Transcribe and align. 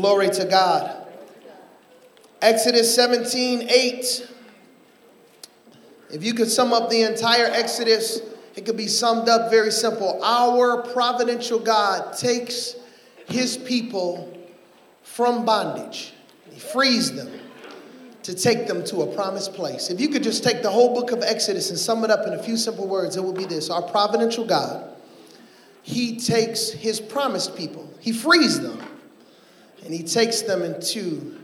Glory 0.00 0.30
to 0.30 0.44
God. 0.44 1.08
Exodus 2.40 2.94
17 2.94 3.66
8. 3.68 4.30
If 6.12 6.22
you 6.22 6.34
could 6.34 6.48
sum 6.48 6.72
up 6.72 6.88
the 6.88 7.02
entire 7.02 7.46
Exodus, 7.46 8.20
it 8.54 8.64
could 8.64 8.76
be 8.76 8.86
summed 8.86 9.28
up 9.28 9.50
very 9.50 9.72
simple. 9.72 10.22
Our 10.22 10.82
providential 10.82 11.58
God 11.58 12.16
takes 12.16 12.76
his 13.26 13.56
people 13.56 14.32
from 15.02 15.44
bondage, 15.44 16.12
he 16.48 16.60
frees 16.60 17.12
them 17.16 17.32
to 18.22 18.36
take 18.36 18.68
them 18.68 18.84
to 18.84 19.02
a 19.02 19.14
promised 19.16 19.52
place. 19.54 19.90
If 19.90 20.00
you 20.00 20.10
could 20.10 20.22
just 20.22 20.44
take 20.44 20.62
the 20.62 20.70
whole 20.70 20.94
book 20.94 21.10
of 21.10 21.24
Exodus 21.24 21.70
and 21.70 21.78
sum 21.78 22.04
it 22.04 22.10
up 22.12 22.24
in 22.24 22.34
a 22.34 22.42
few 22.42 22.56
simple 22.56 22.86
words, 22.86 23.16
it 23.16 23.24
would 23.24 23.36
be 23.36 23.46
this 23.46 23.68
Our 23.68 23.82
providential 23.82 24.44
God, 24.44 24.94
he 25.82 26.20
takes 26.20 26.70
his 26.70 27.00
promised 27.00 27.56
people, 27.56 27.92
he 27.98 28.12
frees 28.12 28.60
them, 28.60 28.80
and 29.88 29.96
he 29.96 30.02
takes 30.02 30.42
them 30.42 30.60
into 30.60 31.34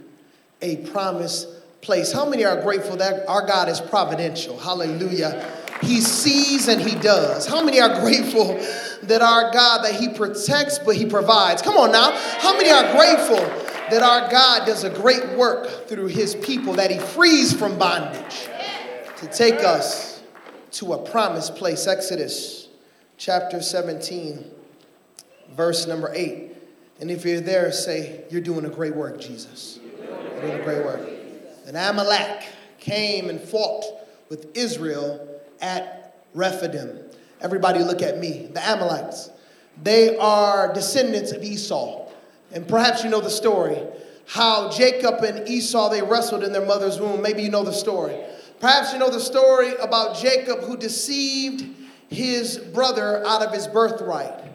a 0.60 0.76
promised 0.88 1.48
place. 1.80 2.12
How 2.12 2.28
many 2.28 2.44
are 2.44 2.60
grateful 2.60 2.94
that 2.98 3.26
our 3.26 3.46
God 3.46 3.70
is 3.70 3.80
providential? 3.80 4.58
Hallelujah. 4.58 5.50
He 5.80 6.02
sees 6.02 6.68
and 6.68 6.78
he 6.78 6.94
does. 6.94 7.46
How 7.46 7.64
many 7.64 7.80
are 7.80 8.02
grateful 8.02 8.60
that 9.04 9.22
our 9.22 9.50
God 9.50 9.82
that 9.86 9.94
he 9.94 10.10
protects 10.10 10.78
but 10.78 10.94
he 10.94 11.06
provides? 11.06 11.62
Come 11.62 11.78
on 11.78 11.90
now. 11.90 12.10
How 12.38 12.54
many 12.54 12.68
are 12.68 12.92
grateful 12.92 13.36
that 13.90 14.02
our 14.02 14.30
God 14.30 14.66
does 14.66 14.84
a 14.84 14.90
great 14.90 15.26
work 15.38 15.88
through 15.88 16.08
his 16.08 16.34
people 16.34 16.74
that 16.74 16.90
he 16.90 16.98
frees 16.98 17.58
from 17.58 17.78
bondage 17.78 18.46
to 19.16 19.26
take 19.26 19.64
us 19.64 20.22
to 20.72 20.92
a 20.92 20.98
promised 20.98 21.56
place? 21.56 21.86
Exodus 21.86 22.68
chapter 23.16 23.62
17 23.62 24.50
verse 25.52 25.86
number 25.86 26.12
8. 26.14 26.53
And 27.00 27.10
if 27.10 27.24
you're 27.24 27.40
there, 27.40 27.72
say, 27.72 28.24
You're 28.30 28.40
doing 28.40 28.64
a 28.64 28.70
great 28.70 28.94
work, 28.94 29.20
Jesus. 29.20 29.78
You're 29.98 30.40
doing 30.40 30.60
a 30.60 30.64
great 30.64 30.84
work. 30.84 31.08
And 31.66 31.76
Amalek 31.76 32.46
came 32.78 33.30
and 33.30 33.40
fought 33.40 33.84
with 34.28 34.56
Israel 34.56 35.40
at 35.60 36.16
Rephidim. 36.34 36.98
Everybody 37.40 37.80
look 37.80 38.02
at 38.02 38.18
me. 38.18 38.48
The 38.52 38.66
Amalekites. 38.66 39.30
They 39.82 40.16
are 40.18 40.72
descendants 40.72 41.32
of 41.32 41.42
Esau. 41.42 42.08
And 42.52 42.68
perhaps 42.68 43.02
you 43.02 43.10
know 43.10 43.20
the 43.20 43.30
story. 43.30 43.78
How 44.26 44.70
Jacob 44.70 45.22
and 45.22 45.48
Esau, 45.48 45.90
they 45.90 46.02
wrestled 46.02 46.44
in 46.44 46.52
their 46.52 46.64
mother's 46.64 47.00
womb. 47.00 47.20
Maybe 47.20 47.42
you 47.42 47.50
know 47.50 47.64
the 47.64 47.72
story. 47.72 48.16
Perhaps 48.60 48.92
you 48.92 48.98
know 48.98 49.10
the 49.10 49.20
story 49.20 49.74
about 49.76 50.16
Jacob 50.16 50.60
who 50.60 50.76
deceived 50.76 51.66
his 52.08 52.58
brother 52.58 53.26
out 53.26 53.42
of 53.42 53.52
his 53.52 53.66
birthright. 53.66 54.53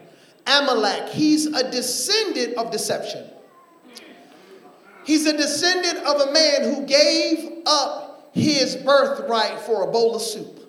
Amalek, 0.50 1.10
he's 1.10 1.46
a 1.46 1.70
descendant 1.70 2.58
of 2.58 2.72
deception. 2.72 3.26
He's 5.06 5.26
a 5.26 5.38
descendant 5.38 6.06
of 6.06 6.28
a 6.28 6.32
man 6.32 6.64
who 6.64 6.86
gave 6.86 7.64
up 7.66 8.32
his 8.34 8.76
birthright 8.76 9.60
for 9.60 9.88
a 9.88 9.92
bowl 9.92 10.16
of 10.16 10.22
soup. 10.22 10.60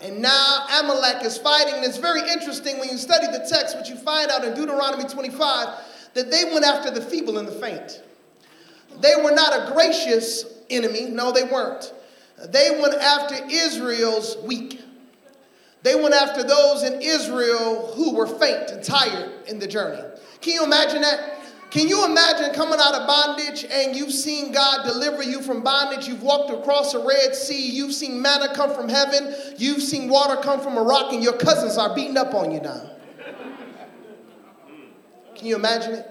And 0.00 0.22
now 0.22 0.66
Amalek 0.80 1.24
is 1.24 1.36
fighting, 1.36 1.74
and 1.74 1.84
it's 1.84 1.98
very 1.98 2.22
interesting 2.30 2.78
when 2.78 2.88
you 2.88 2.96
study 2.96 3.26
the 3.26 3.46
text, 3.48 3.76
what 3.76 3.88
you 3.88 3.96
find 3.96 4.30
out 4.30 4.44
in 4.44 4.54
Deuteronomy 4.54 5.04
25, 5.04 5.68
that 6.14 6.30
they 6.30 6.44
went 6.44 6.64
after 6.64 6.90
the 6.90 7.02
feeble 7.02 7.38
and 7.38 7.46
the 7.46 7.52
faint. 7.52 8.02
They 9.00 9.14
were 9.22 9.32
not 9.32 9.52
a 9.52 9.72
gracious 9.72 10.44
enemy, 10.70 11.06
no, 11.10 11.32
they 11.32 11.44
weren't. 11.44 11.92
They 12.48 12.78
went 12.80 12.94
after 12.94 13.36
Israel's 13.50 14.38
weak. 14.38 14.80
They 15.82 15.94
went 15.94 16.14
after 16.14 16.42
those 16.42 16.82
in 16.82 17.00
Israel 17.00 17.92
who 17.94 18.14
were 18.14 18.26
faint 18.26 18.70
and 18.70 18.84
tired 18.84 19.32
in 19.48 19.58
the 19.58 19.66
journey. 19.66 20.02
Can 20.40 20.54
you 20.54 20.64
imagine 20.64 21.02
that? 21.02 21.38
Can 21.70 21.86
you 21.86 22.04
imagine 22.04 22.52
coming 22.52 22.80
out 22.80 22.94
of 22.94 23.06
bondage 23.06 23.64
and 23.70 23.94
you've 23.94 24.12
seen 24.12 24.50
God 24.50 24.84
deliver 24.84 25.22
you 25.22 25.40
from 25.40 25.62
bondage? 25.62 26.08
You've 26.08 26.22
walked 26.22 26.50
across 26.50 26.94
a 26.94 27.06
Red 27.06 27.34
Sea. 27.34 27.70
You've 27.70 27.94
seen 27.94 28.20
manna 28.20 28.52
come 28.54 28.74
from 28.74 28.88
heaven. 28.88 29.34
You've 29.56 29.82
seen 29.82 30.08
water 30.08 30.40
come 30.42 30.60
from 30.60 30.76
a 30.76 30.82
rock, 30.82 31.12
and 31.12 31.22
your 31.22 31.34
cousins 31.34 31.78
are 31.78 31.94
beating 31.94 32.16
up 32.16 32.34
on 32.34 32.50
you 32.50 32.60
now. 32.60 32.90
Can 35.36 35.46
you 35.46 35.54
imagine 35.54 35.92
it? 35.94 36.06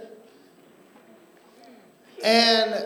And 2.24 2.86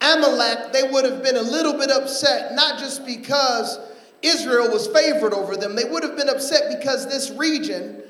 Amalek, 0.00 0.72
they 0.72 0.84
would 0.84 1.04
have 1.04 1.22
been 1.22 1.36
a 1.36 1.42
little 1.42 1.74
bit 1.74 1.90
upset, 1.90 2.54
not 2.54 2.78
just 2.78 3.04
because 3.04 3.78
Israel 4.22 4.70
was 4.70 4.86
favored 4.88 5.32
over 5.32 5.56
them, 5.56 5.76
they 5.76 5.84
would 5.84 6.02
have 6.02 6.16
been 6.16 6.28
upset 6.28 6.78
because 6.78 7.06
this 7.08 7.30
region 7.30 8.02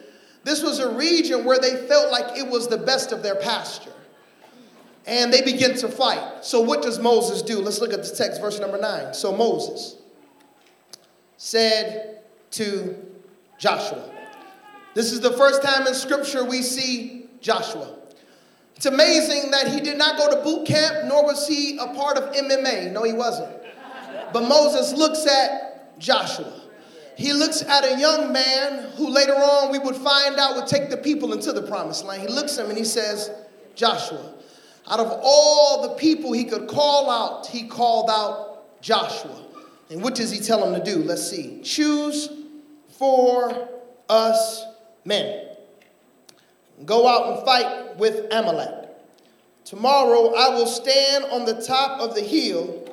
this 0.49 0.63
was 0.63 0.79
a 0.79 0.89
region 0.95 1.45
where 1.45 1.59
they 1.59 1.77
felt 1.89 2.11
like 2.11 2.39
it 2.39 2.49
was 2.49 2.69
the 2.69 2.79
best 2.79 3.13
of 3.13 3.23
their 3.23 3.35
pasture. 3.35 3.93
And 5.07 5.31
they 5.33 5.43
begin 5.43 5.77
to 5.77 5.89
fight. 5.89 6.43
So, 6.43 6.61
what 6.61 6.83
does 6.83 6.99
Moses 6.99 7.43
do? 7.43 7.61
Let's 7.61 7.81
look 7.81 7.93
at 7.93 8.03
the 8.03 8.15
text, 8.15 8.41
verse 8.41 8.59
number 8.59 8.79
nine. 8.79 9.13
So, 9.13 9.35
Moses 9.37 9.97
said 11.37 12.21
to 12.53 12.97
Joshua, 13.59 14.11
This 14.95 15.13
is 15.13 15.21
the 15.21 15.33
first 15.33 15.63
time 15.63 15.87
in 15.87 15.95
scripture 15.95 16.45
we 16.45 16.63
see 16.63 17.27
Joshua. 17.43 17.95
It's 18.77 18.87
amazing 18.87 19.51
that 19.51 19.69
he 19.69 19.81
did 19.81 19.99
not 19.99 20.17
go 20.17 20.31
to 20.31 20.43
boot 20.43 20.67
camp, 20.67 21.09
nor 21.09 21.25
was 21.25 21.47
he 21.47 21.77
a 21.79 21.87
part 21.89 22.17
of 22.17 22.33
MMA. 22.35 22.93
No, 22.93 23.03
he 23.03 23.13
wasn't. 23.13 23.55
But 24.33 24.49
Moses 24.49 24.93
looks 24.93 25.27
at 25.27 25.68
Joshua 25.99 26.63
he 27.19 27.33
looks 27.33 27.63
at 27.63 27.85
a 27.85 27.99
young 27.99 28.33
man 28.33 28.91
who 28.93 29.09
later 29.09 29.35
on 29.35 29.73
we 29.73 29.81
would 29.81 29.97
find 29.97 30.37
out 30.37 30.55
would 30.55 30.69
take 30.69 30.89
the 30.89 30.97
people 30.97 31.33
into 31.33 31.53
the 31.53 31.63
promised 31.63 32.05
land. 32.05 32.23
He 32.23 32.29
looks 32.29 32.57
at 32.59 32.65
him 32.65 32.71
and 32.71 32.79
he 32.79 32.85
says, 32.85 33.33
Joshua. 33.75 34.35
Out 34.89 35.01
of 35.01 35.19
all 35.21 35.83
the 35.83 35.97
people 35.97 36.33
he 36.33 36.45
could 36.45 36.69
call 36.69 37.11
out, 37.11 37.49
he 37.49 37.67
called 37.67 38.09
out 38.09 38.81
Joshua. 38.81 39.37
And 39.91 40.01
what 40.01 40.15
does 40.15 40.31
he 40.31 40.39
tell 40.39 40.65
him 40.65 40.81
to 40.81 40.95
do? 40.95 41.03
Let's 41.03 41.29
see. 41.29 41.61
Choose 41.65 42.29
for 42.91 43.69
us 44.09 44.65
men. 45.05 45.57
Go 46.87 47.09
out 47.09 47.37
and 47.37 47.45
fight 47.45 47.97
with 47.97 48.33
Amalek. 48.33 48.91
Tomorrow 49.65 50.35
I 50.37 50.51
will 50.51 50.69
stand 50.69 51.25
on 51.33 51.47
the 51.47 51.61
top 51.61 52.01
of 52.01 52.15
the 52.15 52.23
hill 52.23 52.85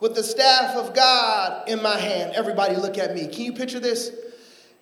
with 0.00 0.14
the 0.14 0.22
staff 0.22 0.76
of 0.76 0.94
God 0.94 1.68
in 1.68 1.82
my 1.82 1.96
hand. 1.96 2.32
Everybody, 2.34 2.76
look 2.76 2.98
at 2.98 3.14
me. 3.14 3.26
Can 3.26 3.44
you 3.44 3.52
picture 3.52 3.80
this? 3.80 4.10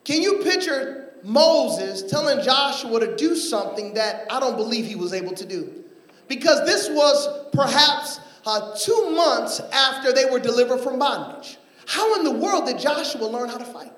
Can 0.04 0.22
you 0.22 0.38
picture 0.42 1.14
Moses 1.22 2.02
telling 2.02 2.42
Joshua 2.42 3.00
to 3.00 3.16
do 3.16 3.36
something 3.36 3.94
that 3.94 4.26
I 4.30 4.40
don't 4.40 4.56
believe 4.56 4.86
he 4.86 4.96
was 4.96 5.12
able 5.12 5.32
to 5.34 5.46
do? 5.46 5.84
Because 6.28 6.66
this 6.66 6.88
was 6.88 7.48
perhaps 7.52 8.20
uh, 8.46 8.74
two 8.76 9.10
months 9.10 9.60
after 9.72 10.12
they 10.12 10.24
were 10.24 10.40
delivered 10.40 10.78
from 10.78 10.98
bondage. 10.98 11.58
How 11.86 12.16
in 12.16 12.24
the 12.24 12.32
world 12.32 12.66
did 12.66 12.78
Joshua 12.78 13.24
learn 13.24 13.48
how 13.48 13.58
to 13.58 13.64
fight? 13.64 13.92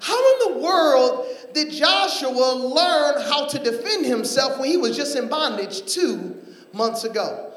How 0.00 0.32
in 0.32 0.54
the 0.54 0.60
world 0.60 1.26
did 1.52 1.70
Joshua 1.72 2.54
learn 2.54 3.22
how 3.22 3.46
to 3.46 3.58
defend 3.58 4.06
himself 4.06 4.58
when 4.58 4.70
he 4.70 4.76
was 4.76 4.96
just 4.96 5.16
in 5.16 5.28
bondage 5.28 5.92
two 5.92 6.36
months 6.72 7.04
ago? 7.04 7.47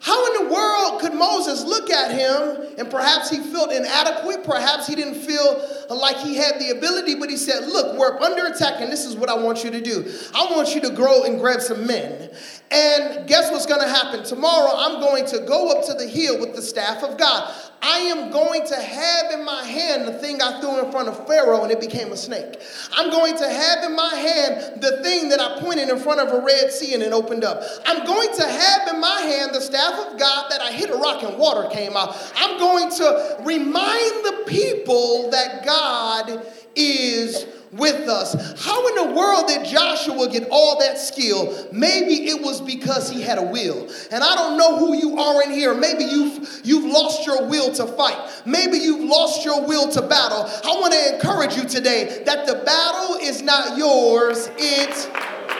How 0.00 0.26
in 0.26 0.44
the 0.44 0.54
world 0.54 1.00
could 1.00 1.14
Moses 1.14 1.64
look 1.64 1.90
at 1.90 2.12
him 2.12 2.74
and 2.78 2.90
perhaps 2.90 3.30
he 3.30 3.38
felt 3.38 3.72
inadequate? 3.72 4.44
Perhaps 4.44 4.86
he 4.86 4.94
didn't 4.94 5.16
feel 5.16 5.62
like 5.90 6.16
he 6.18 6.36
had 6.36 6.60
the 6.60 6.70
ability, 6.70 7.16
but 7.16 7.28
he 7.30 7.36
said, 7.36 7.66
Look, 7.66 7.98
we're 7.98 8.18
under 8.20 8.46
attack, 8.46 8.80
and 8.80 8.92
this 8.92 9.04
is 9.04 9.16
what 9.16 9.28
I 9.28 9.36
want 9.36 9.64
you 9.64 9.70
to 9.70 9.80
do. 9.80 10.12
I 10.34 10.46
want 10.54 10.74
you 10.74 10.80
to 10.82 10.90
grow 10.90 11.24
and 11.24 11.40
grab 11.40 11.60
some 11.60 11.86
men. 11.86 12.30
And 12.70 13.26
guess 13.26 13.50
what's 13.50 13.64
going 13.64 13.80
to 13.80 13.88
happen? 13.88 14.24
Tomorrow, 14.24 14.72
I'm 14.74 15.00
going 15.00 15.24
to 15.26 15.40
go 15.40 15.70
up 15.70 15.86
to 15.86 15.94
the 15.94 16.06
hill 16.06 16.38
with 16.38 16.54
the 16.54 16.60
staff 16.60 17.02
of 17.02 17.16
God. 17.16 17.54
I 17.80 17.98
am 17.98 18.30
going 18.30 18.66
to 18.66 18.74
have 18.74 19.32
in 19.32 19.44
my 19.44 19.64
hand 19.64 20.06
the 20.06 20.12
thing 20.12 20.42
I 20.42 20.60
threw 20.60 20.84
in 20.84 20.90
front 20.90 21.08
of 21.08 21.26
Pharaoh 21.26 21.62
and 21.62 21.72
it 21.72 21.80
became 21.80 22.12
a 22.12 22.16
snake. 22.16 22.60
I'm 22.92 23.10
going 23.10 23.36
to 23.38 23.48
have 23.48 23.84
in 23.84 23.96
my 23.96 24.14
hand 24.14 24.82
the 24.82 25.02
thing 25.02 25.30
that 25.30 25.40
I 25.40 25.60
pointed 25.60 25.88
in 25.88 25.98
front 25.98 26.20
of 26.20 26.32
a 26.32 26.44
Red 26.44 26.70
Sea 26.70 26.92
and 26.94 27.02
it 27.02 27.12
opened 27.12 27.44
up. 27.44 27.62
I'm 27.86 28.04
going 28.04 28.34
to 28.36 28.46
have 28.46 28.88
in 28.92 29.00
my 29.00 29.20
hand 29.20 29.54
the 29.54 29.60
staff 29.60 29.94
of 30.06 30.18
God 30.18 30.50
that 30.50 30.60
I 30.60 30.72
hit 30.72 30.90
a 30.90 30.96
rock 30.96 31.22
and 31.22 31.38
water 31.38 31.68
came 31.70 31.96
out. 31.96 32.16
I'm 32.36 32.58
going 32.58 32.90
to 32.90 33.36
remind 33.44 34.24
the 34.26 34.44
people 34.46 35.30
that 35.30 35.64
God 35.64 36.44
is 36.74 37.46
with 37.72 38.08
us. 38.08 38.34
How 38.64 38.86
in 38.88 38.94
the 38.94 39.14
world 39.14 39.48
did 39.48 39.66
Joshua 39.66 40.28
get 40.28 40.48
all 40.50 40.78
that 40.80 40.98
skill? 40.98 41.68
Maybe 41.72 42.28
it 42.28 42.42
was 42.42 42.60
because 42.60 43.10
he 43.10 43.22
had 43.22 43.38
a 43.38 43.42
will. 43.42 43.88
And 44.10 44.22
I 44.24 44.34
don't 44.34 44.56
know 44.56 44.78
who 44.78 44.96
you 44.96 45.18
are 45.18 45.42
in 45.42 45.50
here. 45.50 45.74
Maybe 45.74 46.04
you've 46.04 46.60
you've 46.64 46.84
lost 46.84 47.26
your 47.26 47.46
will 47.46 47.72
to 47.74 47.86
fight. 47.86 48.42
Maybe 48.46 48.78
you've 48.78 49.08
lost 49.08 49.44
your 49.44 49.66
will 49.66 49.90
to 49.92 50.02
battle. 50.02 50.44
I 50.64 50.80
want 50.80 50.92
to 50.92 51.14
encourage 51.14 51.56
you 51.56 51.64
today 51.64 52.22
that 52.24 52.46
the 52.46 52.62
battle 52.64 53.16
is 53.16 53.42
not 53.42 53.76
yours, 53.76 54.50
it 54.56 55.10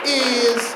is 0.05 0.73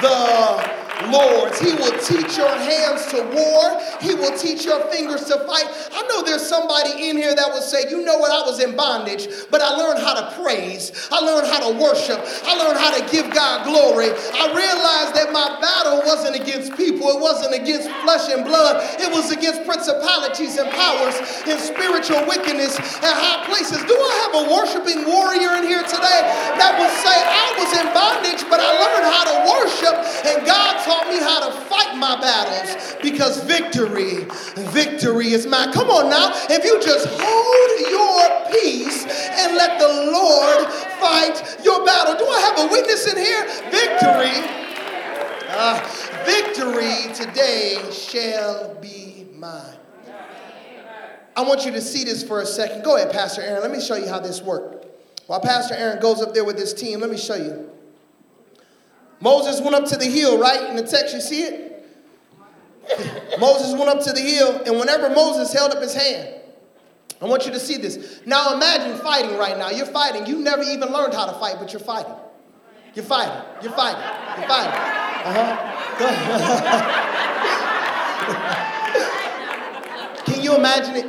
the 0.00 0.79
lords. 1.08 1.58
He 1.60 1.72
will 1.72 1.96
teach 1.98 2.36
your 2.36 2.52
hands 2.52 3.06
to 3.12 3.22
war. 3.32 3.80
He 4.00 4.14
will 4.14 4.36
teach 4.36 4.64
your 4.64 4.80
fingers 4.92 5.24
to 5.26 5.38
fight. 5.46 5.66
I 5.92 6.02
know 6.08 6.22
there's 6.22 6.44
somebody 6.44 7.08
in 7.08 7.16
here 7.16 7.34
that 7.34 7.48
would 7.52 7.62
say, 7.62 7.88
you 7.88 8.04
know 8.04 8.18
what, 8.18 8.30
I 8.30 8.44
was 8.44 8.60
in 8.60 8.76
bondage, 8.76 9.28
but 9.50 9.60
I 9.60 9.76
learned 9.76 10.00
how 10.00 10.14
to 10.14 10.42
praise. 10.42 10.92
I 11.10 11.20
learned 11.20 11.48
how 11.48 11.70
to 11.70 11.78
worship. 11.78 12.20
I 12.44 12.56
learned 12.56 12.78
how 12.78 12.92
to 12.96 13.02
give 13.10 13.32
God 13.32 13.64
glory. 13.64 14.10
I 14.10 14.44
realized 14.52 15.14
that 15.16 15.32
my 15.32 15.58
battle 15.60 16.02
wasn't 16.04 16.36
against 16.36 16.76
people. 16.76 17.08
It 17.10 17.20
wasn't 17.20 17.54
against 17.54 17.88
flesh 18.02 18.28
and 18.30 18.44
blood. 18.44 18.82
It 19.00 19.10
was 19.12 19.32
against 19.32 19.64
principalities 19.64 20.56
and 20.58 20.68
powers 20.70 21.16
and 21.46 21.58
spiritual 21.60 22.26
wickedness 22.26 22.76
and 22.76 23.12
high 23.14 23.46
places. 23.46 23.78
Do 23.84 23.96
I 23.96 24.12
have 24.26 24.34
a 24.36 24.44
worshiping 24.52 25.06
warrior 25.06 25.56
in 25.60 25.64
here 25.68 25.84
today 25.84 26.20
that 26.58 26.76
will 26.76 26.92
say, 27.04 27.16
I 27.16 27.46
was 27.58 27.70
in 27.78 27.86
bondage, 27.92 28.42
but 28.48 28.60
I 28.60 28.70
learned 28.74 29.06
how 29.08 29.24
to 29.28 29.36
worship 29.48 29.96
and 30.26 30.46
God 30.46 30.80
taught 30.90 31.08
me 31.08 31.18
how 31.20 31.48
to 31.48 31.52
fight 31.68 31.96
my 31.96 32.20
battles 32.20 32.96
because 33.00 33.44
victory, 33.44 34.26
victory 34.72 35.28
is 35.28 35.46
mine. 35.46 35.72
Come 35.72 35.88
on 35.88 36.10
now. 36.10 36.32
If 36.50 36.64
you 36.64 36.82
just 36.82 37.06
hold 37.10 37.70
your 37.94 38.50
peace 38.50 39.04
and 39.04 39.56
let 39.56 39.78
the 39.78 40.10
Lord 40.10 40.66
fight 40.98 41.58
your 41.64 41.84
battle. 41.86 42.16
Do 42.16 42.26
I 42.26 42.40
have 42.40 42.58
a 42.58 42.72
witness 42.72 43.06
in 43.06 43.16
here? 43.16 43.44
Victory. 43.70 44.34
Uh, 45.52 45.78
victory 46.24 47.14
today 47.14 47.78
shall 47.92 48.74
be 48.80 49.26
mine. 49.34 49.76
I 51.36 51.42
want 51.42 51.64
you 51.64 51.70
to 51.72 51.80
see 51.80 52.02
this 52.02 52.24
for 52.24 52.40
a 52.40 52.46
second. 52.46 52.82
Go 52.82 52.96
ahead, 52.96 53.12
Pastor 53.12 53.42
Aaron. 53.42 53.62
Let 53.62 53.70
me 53.70 53.80
show 53.80 53.94
you 53.94 54.08
how 54.08 54.18
this 54.18 54.42
worked. 54.42 54.86
While 55.28 55.40
Pastor 55.40 55.74
Aaron 55.74 56.00
goes 56.00 56.20
up 56.20 56.34
there 56.34 56.44
with 56.44 56.58
his 56.58 56.74
team, 56.74 57.00
let 57.00 57.10
me 57.10 57.16
show 57.16 57.36
you. 57.36 57.70
Moses 59.20 59.60
went 59.60 59.74
up 59.74 59.84
to 59.86 59.96
the 59.96 60.06
hill, 60.06 60.38
right? 60.38 60.70
In 60.70 60.76
the 60.76 60.86
text, 60.86 61.14
you 61.14 61.20
see 61.20 61.42
it? 61.42 61.70
Moses 63.38 63.72
went 63.72 63.88
up 63.88 64.02
to 64.04 64.12
the 64.12 64.20
hill, 64.20 64.62
and 64.66 64.78
whenever 64.78 65.10
Moses 65.10 65.52
held 65.52 65.72
up 65.72 65.82
his 65.82 65.94
hand, 65.94 66.40
I 67.20 67.26
want 67.26 67.44
you 67.44 67.52
to 67.52 67.60
see 67.60 67.76
this. 67.76 68.22
Now 68.24 68.54
imagine 68.54 68.96
fighting 68.98 69.36
right 69.36 69.58
now. 69.58 69.68
You're 69.70 69.84
fighting. 69.86 70.26
You 70.26 70.38
never 70.38 70.62
even 70.62 70.88
learned 70.90 71.12
how 71.12 71.26
to 71.26 71.32
fight, 71.34 71.56
but 71.58 71.72
you're 71.72 71.80
fighting. 71.80 72.14
You're 72.94 73.04
fighting. 73.04 73.44
You're 73.62 73.72
fighting. 73.72 74.02
You're 74.38 74.48
fighting. 74.48 74.72
Uh-huh. 75.26 75.66
Can 80.24 80.42
you 80.42 80.56
imagine 80.56 80.96
it? 80.96 81.06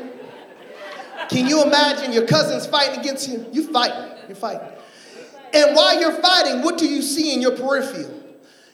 Can 1.29 1.47
you 1.47 1.63
imagine 1.63 2.11
your 2.11 2.27
cousins 2.27 2.65
fighting 2.65 2.99
against 2.99 3.29
you? 3.29 3.45
You 3.53 3.71
fighting. 3.71 4.17
You're 4.27 4.35
fighting. 4.35 4.67
And 5.53 5.75
while 5.75 5.99
you're 5.99 6.21
fighting, 6.21 6.61
what 6.61 6.77
do 6.77 6.87
you 6.87 7.01
see 7.01 7.33
in 7.33 7.41
your 7.41 7.55
peripheral? 7.55 8.21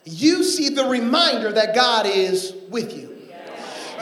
You 0.05 0.43
see 0.43 0.69
the 0.69 0.85
reminder 0.85 1.51
that 1.51 1.75
God 1.75 2.05
is 2.05 2.53
with 2.69 2.95
you. 2.95 3.17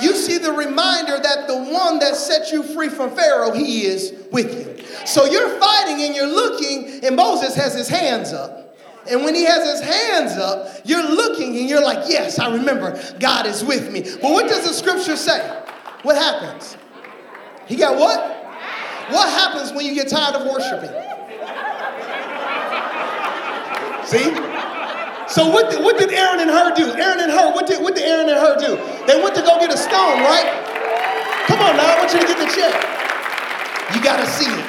You 0.01 0.13
see 0.13 0.37
the 0.37 0.51
reminder 0.51 1.17
that 1.17 1.47
the 1.47 1.57
one 1.57 1.99
that 1.99 2.15
set 2.15 2.51
you 2.51 2.63
free 2.63 2.89
from 2.89 3.15
Pharaoh, 3.15 3.53
he 3.53 3.85
is 3.85 4.13
with 4.31 4.53
you. 4.53 4.85
So 5.05 5.25
you're 5.25 5.57
fighting 5.59 6.03
and 6.03 6.15
you're 6.15 6.27
looking, 6.27 7.03
and 7.03 7.15
Moses 7.15 7.55
has 7.55 7.73
his 7.73 7.87
hands 7.87 8.33
up. 8.33 8.77
And 9.09 9.23
when 9.23 9.35
he 9.35 9.45
has 9.45 9.79
his 9.79 9.81
hands 9.81 10.33
up, 10.33 10.81
you're 10.83 11.07
looking 11.07 11.57
and 11.57 11.69
you're 11.69 11.83
like, 11.83 12.09
Yes, 12.09 12.39
I 12.39 12.53
remember 12.53 12.99
God 13.19 13.45
is 13.45 13.63
with 13.63 13.91
me. 13.91 14.01
But 14.01 14.31
what 14.31 14.49
does 14.49 14.67
the 14.67 14.73
scripture 14.73 15.15
say? 15.15 15.47
What 16.01 16.15
happens? 16.15 16.75
He 17.67 17.75
got 17.75 17.97
what? 17.97 18.19
What 19.11 19.29
happens 19.29 19.71
when 19.73 19.85
you 19.85 19.93
get 19.93 20.07
tired 20.07 20.35
of 20.35 20.47
worshiping? 20.47 21.14
See? 24.05 24.29
So 25.27 25.49
what 25.49 25.71
did, 25.71 25.83
what 25.83 25.97
did 25.97 26.13
Aaron 26.13 26.39
and 26.39 26.49
Hur 26.49 26.75
do? 26.75 26.93
Aaron 26.93 27.19
and 27.19 27.31
Hur, 27.31 27.51
what 27.53 27.65
did, 27.65 27.81
what 27.81 27.95
did 27.95 28.05
Aaron 28.05 28.29
and 28.29 28.37
Hur 28.37 28.57
do? 28.59 28.77
They 29.07 29.21
went 29.21 29.33
to 29.35 29.41
go 29.41 29.59
get 29.59 29.73
a 29.73 29.77
stone, 29.77 30.21
right? 30.21 30.45
Come 31.47 31.59
on 31.61 31.75
now, 31.75 31.95
I 31.95 31.97
want 31.99 32.13
you 32.13 32.19
to 32.19 32.27
get 32.27 32.37
the 32.37 32.45
check. 32.53 32.73
You 33.95 34.01
got 34.03 34.17
to 34.17 34.27
see 34.27 34.45
it. 34.45 34.65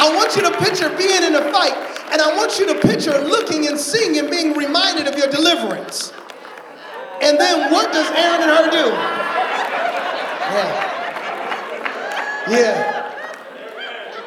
I 0.00 0.12
want 0.16 0.34
you 0.36 0.42
to 0.42 0.52
picture 0.58 0.88
being 0.96 1.22
in 1.22 1.34
a 1.34 1.52
fight, 1.52 1.76
and 2.12 2.20
I 2.20 2.34
want 2.36 2.58
you 2.58 2.66
to 2.72 2.80
picture 2.80 3.18
looking 3.20 3.68
and 3.68 3.78
seeing 3.78 4.18
and 4.18 4.30
being 4.30 4.56
reminded 4.56 5.06
of 5.06 5.16
your 5.16 5.28
deliverance. 5.28 6.12
And 7.20 7.38
then 7.38 7.70
what 7.70 7.92
does 7.92 8.10
Aaron 8.10 8.42
and 8.42 8.50
Hur 8.50 8.70
do? 8.70 8.88
Yeah. 10.54 10.94
Yeah. 12.50 13.12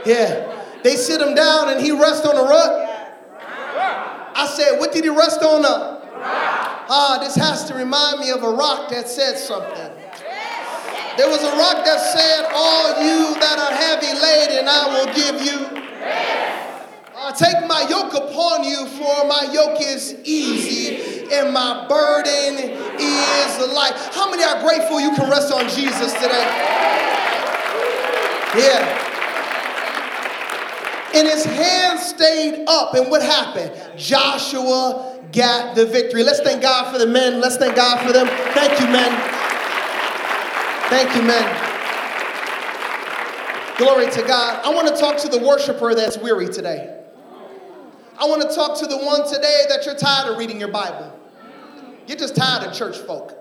Yeah. 0.05 0.53
They 0.83 0.95
sit 0.95 1.21
him 1.21 1.35
down 1.35 1.69
and 1.69 1.81
he 1.81 1.91
rests 1.91 2.25
on 2.25 2.37
a 2.37 2.43
rug. 2.43 2.86
I 4.37 4.45
said, 4.45 4.79
what 4.79 4.93
did 4.93 5.03
he 5.03 5.09
rest 5.09 5.41
on? 5.41 5.65
A 5.65 5.97
ah, 6.89 7.17
this 7.21 7.35
has 7.35 7.65
to 7.65 7.73
remind 7.73 8.19
me 8.19 8.29
of 8.29 8.43
a 8.43 8.49
rock 8.49 8.89
that 8.89 9.09
said 9.09 9.37
something. 9.37 9.91
There 11.17 11.27
was 11.27 11.41
a 11.41 11.57
rock 11.57 11.83
that 11.83 11.99
said, 12.13 12.45
All 12.53 13.01
you 13.01 13.33
that 13.41 13.57
are 13.57 13.73
heavy 13.73 14.13
laden, 14.13 14.67
I 14.69 14.85
will 14.93 15.09
give 15.13 15.41
you. 15.41 15.57
Uh, 17.15 17.31
take 17.33 17.67
my 17.67 17.87
yoke 17.89 18.13
upon 18.13 18.63
you, 18.63 18.85
for 18.85 19.25
my 19.27 19.49
yoke 19.51 19.81
is 19.81 20.15
easy 20.23 21.33
and 21.33 21.51
my 21.51 21.87
burden 21.89 22.57
is 22.99 23.73
light. 23.73 23.93
How 24.13 24.29
many 24.29 24.43
are 24.43 24.61
grateful 24.61 25.01
you 25.01 25.15
can 25.15 25.29
rest 25.29 25.51
on 25.51 25.67
Jesus 25.69 26.13
today? 26.13 26.45
Yeah 28.55 29.16
and 31.13 31.27
his 31.27 31.45
hands 31.45 32.05
stayed 32.05 32.65
up. 32.67 32.93
And 32.93 33.09
what 33.09 33.21
happened? 33.21 33.71
Joshua 33.97 35.23
got 35.31 35.75
the 35.75 35.85
victory. 35.85 36.23
Let's 36.23 36.41
thank 36.41 36.61
God 36.61 36.91
for 36.91 36.97
the 36.97 37.07
men. 37.07 37.41
Let's 37.41 37.57
thank 37.57 37.75
God 37.75 38.05
for 38.05 38.13
them. 38.13 38.27
Thank 38.53 38.79
you, 38.79 38.87
men. 38.87 39.11
Thank 40.89 41.15
you, 41.15 41.21
men. 41.21 41.63
Glory 43.77 44.09
to 44.11 44.23
God. 44.27 44.65
I 44.65 44.73
want 44.73 44.87
to 44.87 44.95
talk 44.95 45.17
to 45.19 45.27
the 45.27 45.39
worshiper 45.39 45.93
that's 45.93 46.17
weary 46.17 46.47
today. 46.47 47.03
I 48.19 48.25
want 48.25 48.41
to 48.41 48.55
talk 48.55 48.79
to 48.79 48.87
the 48.87 48.97
one 48.97 49.27
today 49.31 49.65
that 49.69 49.85
you're 49.85 49.95
tired 49.95 50.31
of 50.31 50.37
reading 50.39 50.59
your 50.59 50.71
Bible. 50.71 51.13
You're 52.07 52.17
just 52.17 52.35
tired 52.35 52.63
of 52.63 52.73
church 52.73 52.97
folk. 52.97 53.33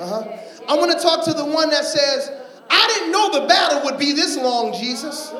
Uh-huh. 0.00 0.24
I 0.68 0.76
want 0.76 0.90
to 0.90 0.98
talk 0.98 1.24
to 1.26 1.34
the 1.34 1.44
one 1.44 1.70
that 1.70 1.84
says, 1.84 2.32
I 2.70 2.86
didn't 2.94 3.12
know 3.12 3.40
the 3.40 3.46
battle 3.46 3.84
would 3.84 3.98
be 3.98 4.12
this 4.12 4.36
long, 4.36 4.72
Jesus. 4.72 5.30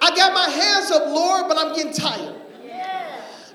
I 0.00 0.14
got 0.14 0.32
my 0.32 0.48
hands 0.48 0.90
up, 0.90 1.06
Lord, 1.06 1.48
but 1.48 1.58
I'm 1.58 1.74
getting 1.74 1.92
tired. 1.92 2.34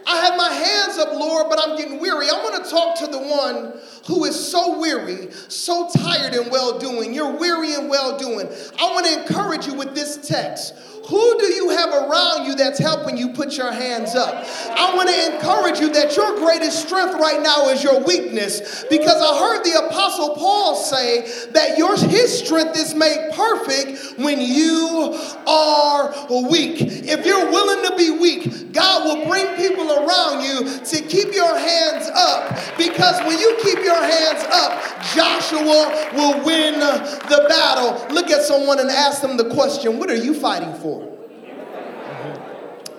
I 0.06 0.18
have 0.26 0.38
my 0.38 0.50
hands 0.50 0.98
up, 0.98 1.14
Lord, 1.14 1.48
but 1.50 1.60
I'm 1.62 1.78
getting 1.78 2.00
weary. 2.00 2.30
I 2.30 2.34
want 2.44 2.64
to 2.64 2.70
talk 2.70 2.98
to 3.00 3.08
the 3.08 3.20
one 3.20 3.74
who 4.06 4.26
is 4.26 4.52
so 4.52 4.78
weary, 4.80 5.32
so 5.48 5.90
tired 5.96 6.34
and 6.34 6.52
well 6.52 6.78
doing. 6.78 7.14
You're 7.14 7.38
weary 7.38 7.74
and 7.74 7.90
well 7.90 8.18
doing. 8.18 8.48
I 8.80 8.94
want 8.94 9.06
to 9.06 9.22
encourage 9.22 9.66
you 9.66 9.76
with 9.76 9.96
this 9.96 10.28
text. 10.28 10.74
Who 11.10 11.38
do 11.38 11.48
you 11.48 11.70
have 11.70 11.90
around 11.90 12.46
you 12.46 12.56
that's 12.56 12.80
helping 12.80 13.18
you 13.18 13.30
put 13.30 13.58
your 13.58 13.72
hands 13.72 14.16
up? 14.16 14.46
I 14.70 14.96
want 14.96 15.10
to 15.10 15.36
encourage 15.36 15.80
you 15.80 15.92
that 15.94 16.16
your 16.16 16.36
greatest 16.38 16.88
strength 16.88 17.16
right 17.16 17.42
now 17.42 17.68
is 17.70 17.84
your 17.84 18.00
weakness 18.04 18.86
because 18.90 19.22
I 19.22 19.40
heard 19.40 19.64
the 19.64 19.86
apostle 19.88 20.36
Paul 20.36 20.76
say 20.76 21.50
that 21.52 21.78
your 21.78 21.98
his 21.98 22.38
strength 22.38 22.78
is 22.78 22.96
made 22.96 23.32
perfect 23.34 24.18
when 24.18 24.40
you 24.40 25.20
are 25.46 26.14
weak. 26.50 26.78
If 26.82 27.26
you're 27.26 27.52
willing 27.52 27.90
to 27.90 27.98
be 27.98 28.12
weak, 28.12 28.72
God 28.72 29.06
will 29.06 29.30
bring 29.30 29.46
people 29.56 29.92
around 29.92 30.44
you 30.44 30.80
to 30.80 31.02
keep 31.02 31.34
your 31.34 31.58
hands 31.58 32.10
up 32.16 32.78
because 32.78 33.20
when 33.28 33.38
you 33.40 33.58
keep 33.62 33.80
your 33.80 34.02
hands 34.02 34.44
up, 34.52 34.82
Joshua 35.14 36.10
will 36.16 36.46
win 36.46 36.80
the 36.80 37.46
battle. 37.50 38.08
Look 38.14 38.30
at 38.30 38.44
someone 38.44 38.80
and 38.80 38.90
ask 38.90 39.22
them 39.22 39.38
the 39.38 39.50
question, 39.50 40.00
what 40.00 40.10
are 40.10 40.16
you 40.16 40.34
fighting 40.34 40.74
for? 40.76 40.93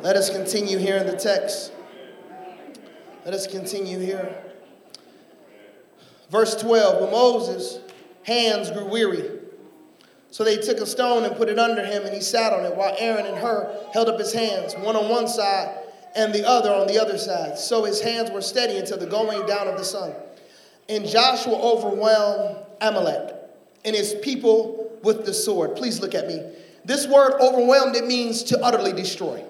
Let 0.04 0.16
us 0.16 0.28
continue 0.28 0.76
here 0.76 0.99
in 0.99 1.06
the 1.06 1.16
text. 1.16 1.73
Let 3.25 3.32
us 3.32 3.46
continue 3.46 3.99
here. 3.99 4.37
Verse 6.28 6.54
12 6.56 7.00
When 7.00 7.11
Moses' 7.11 7.78
hands 8.23 8.70
grew 8.70 8.84
weary, 8.84 9.40
so 10.30 10.44
they 10.44 10.58
took 10.58 10.76
a 10.76 10.84
stone 10.84 11.25
and 11.25 11.34
put 11.37 11.49
it 11.49 11.58
under 11.58 11.82
him, 11.82 12.04
and 12.04 12.14
he 12.14 12.20
sat 12.20 12.52
on 12.52 12.66
it, 12.66 12.76
while 12.76 12.94
Aaron 12.99 13.25
and 13.25 13.38
Hur 13.38 13.75
held 13.94 14.11
up 14.11 14.18
his 14.18 14.34
hands, 14.34 14.75
one 14.75 14.94
on 14.94 15.08
one 15.08 15.26
side 15.26 15.75
and 16.14 16.34
the 16.34 16.46
other 16.46 16.70
on 16.70 16.87
the 16.87 17.00
other 17.00 17.16
side. 17.16 17.56
So 17.56 17.84
his 17.84 18.02
hands 18.02 18.30
were 18.30 18.42
steady 18.42 18.76
until 18.76 18.99
the 18.99 19.06
going 19.06 19.46
down 19.46 19.68
of 19.68 19.78
the 19.78 19.84
sun. 19.84 20.12
And 20.87 21.08
Joshua 21.08 21.54
overwhelmed 21.54 22.58
Amalek 22.82 23.34
and 23.87 23.96
his 23.96 24.14
people 24.16 25.00
with 25.02 25.25
the 25.25 25.32
sword. 25.32 25.76
Please 25.76 26.00
look 26.00 26.14
at 26.14 26.28
me. 26.28 26.42
This 26.84 27.06
word 27.06 27.40
overwhelmed, 27.40 27.96
it 27.96 28.06
means 28.06 28.42
to 28.42 28.62
utterly 28.62 28.92
destroy. 28.92 29.42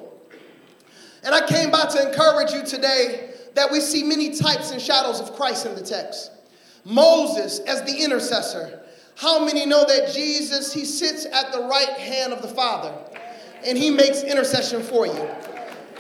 And 1.25 1.35
I 1.35 1.47
came 1.47 1.71
by 1.71 1.87
to 1.87 2.09
encourage 2.09 2.53
you 2.53 2.65
today 2.65 3.31
that 3.55 3.71
we 3.71 3.81
see 3.81 4.03
many 4.03 4.37
types 4.37 4.71
and 4.71 4.81
shadows 4.81 5.21
of 5.21 5.33
Christ 5.35 5.67
in 5.67 5.75
the 5.75 5.83
text. 5.83 6.31
Moses 6.85 7.61
as 7.61 7.83
the 7.83 8.03
intercessor. 8.03 8.81
How 9.17 9.45
many 9.45 9.65
know 9.65 9.85
that 9.87 10.13
Jesus, 10.13 10.73
he 10.73 10.85
sits 10.85 11.25
at 11.25 11.53
the 11.53 11.61
right 11.61 11.97
hand 11.97 12.33
of 12.33 12.43
the 12.43 12.49
Father 12.49 12.93
and 13.65 13.79
he 13.79 13.91
makes 13.91 14.23
intercession 14.23 14.83
for 14.83 15.07
you? 15.07 15.29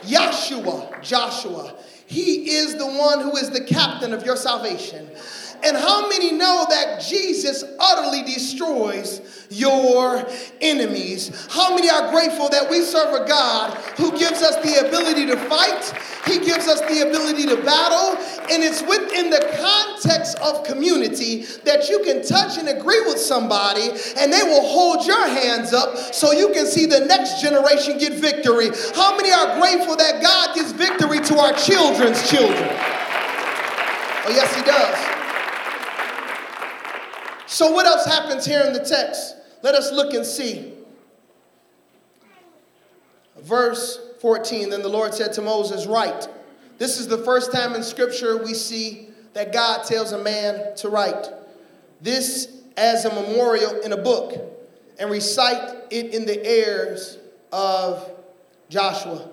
Joshua, 0.06 0.98
Joshua, 1.02 1.74
He 2.06 2.50
is 2.50 2.76
the 2.76 2.86
one 2.86 3.20
who 3.20 3.36
is 3.36 3.50
the 3.50 3.64
captain 3.64 4.12
of 4.12 4.24
your 4.24 4.36
salvation. 4.36 5.08
And 5.64 5.76
how 5.76 6.08
many 6.08 6.32
know 6.32 6.66
that 6.68 7.00
Jesus 7.00 7.64
utterly 7.80 8.22
destroys 8.22 9.46
your 9.50 10.26
enemies? 10.60 11.46
How 11.50 11.74
many 11.74 11.88
are 11.88 12.10
grateful 12.10 12.50
that 12.50 12.68
we 12.68 12.82
serve 12.82 13.22
a 13.22 13.26
God 13.26 13.74
who 13.96 14.10
gives 14.18 14.42
us 14.42 14.56
the 14.56 14.86
ability 14.86 15.24
to 15.26 15.36
fight? 15.48 15.94
He 16.26 16.38
gives 16.38 16.68
us 16.68 16.80
the 16.82 17.08
ability 17.08 17.46
to 17.46 17.56
battle. 17.62 18.16
And 18.50 18.62
it's 18.62 18.82
within 18.82 19.30
the 19.30 19.40
context 19.58 20.36
of 20.38 20.64
community 20.64 21.44
that 21.64 21.88
you 21.88 22.00
can 22.04 22.22
touch 22.22 22.58
and 22.58 22.68
agree 22.68 23.00
with 23.06 23.18
somebody 23.18 23.88
and 24.18 24.32
they 24.32 24.42
will 24.42 24.66
hold 24.66 25.06
your 25.06 25.26
hands 25.26 25.72
up 25.72 25.96
so 26.14 26.32
you 26.32 26.50
can 26.50 26.66
see 26.66 26.84
the 26.84 27.00
next 27.00 27.40
generation 27.40 27.96
get 27.96 28.14
victory. 28.14 28.68
How 28.94 29.16
many 29.16 29.32
are 29.32 29.58
grateful 29.58 29.96
that 29.96 30.22
God 30.22 30.54
gives 30.54 30.72
victory 30.72 31.20
to 31.20 31.38
our 31.38 31.52
children's 31.54 32.28
children? 32.28 32.68
Oh, 34.26 34.30
yes, 34.30 34.54
He 34.54 34.62
does. 34.62 35.13
So, 37.54 37.70
what 37.70 37.86
else 37.86 38.04
happens 38.04 38.44
here 38.44 38.62
in 38.62 38.72
the 38.72 38.80
text? 38.80 39.36
Let 39.62 39.76
us 39.76 39.92
look 39.92 40.12
and 40.12 40.26
see. 40.26 40.72
Verse 43.42 44.00
14 44.20 44.70
Then 44.70 44.82
the 44.82 44.88
Lord 44.88 45.14
said 45.14 45.32
to 45.34 45.40
Moses, 45.40 45.86
Write. 45.86 46.26
This 46.78 46.98
is 46.98 47.06
the 47.06 47.18
first 47.18 47.52
time 47.52 47.74
in 47.74 47.84
Scripture 47.84 48.42
we 48.42 48.54
see 48.54 49.06
that 49.34 49.52
God 49.52 49.84
tells 49.84 50.10
a 50.10 50.20
man 50.20 50.74
to 50.78 50.88
write. 50.88 51.28
This 52.00 52.48
as 52.76 53.04
a 53.04 53.14
memorial 53.14 53.82
in 53.82 53.92
a 53.92 53.98
book 53.98 54.34
and 54.98 55.08
recite 55.08 55.76
it 55.92 56.12
in 56.12 56.26
the 56.26 56.44
ears 56.44 57.18
of 57.52 58.10
Joshua. 58.68 59.28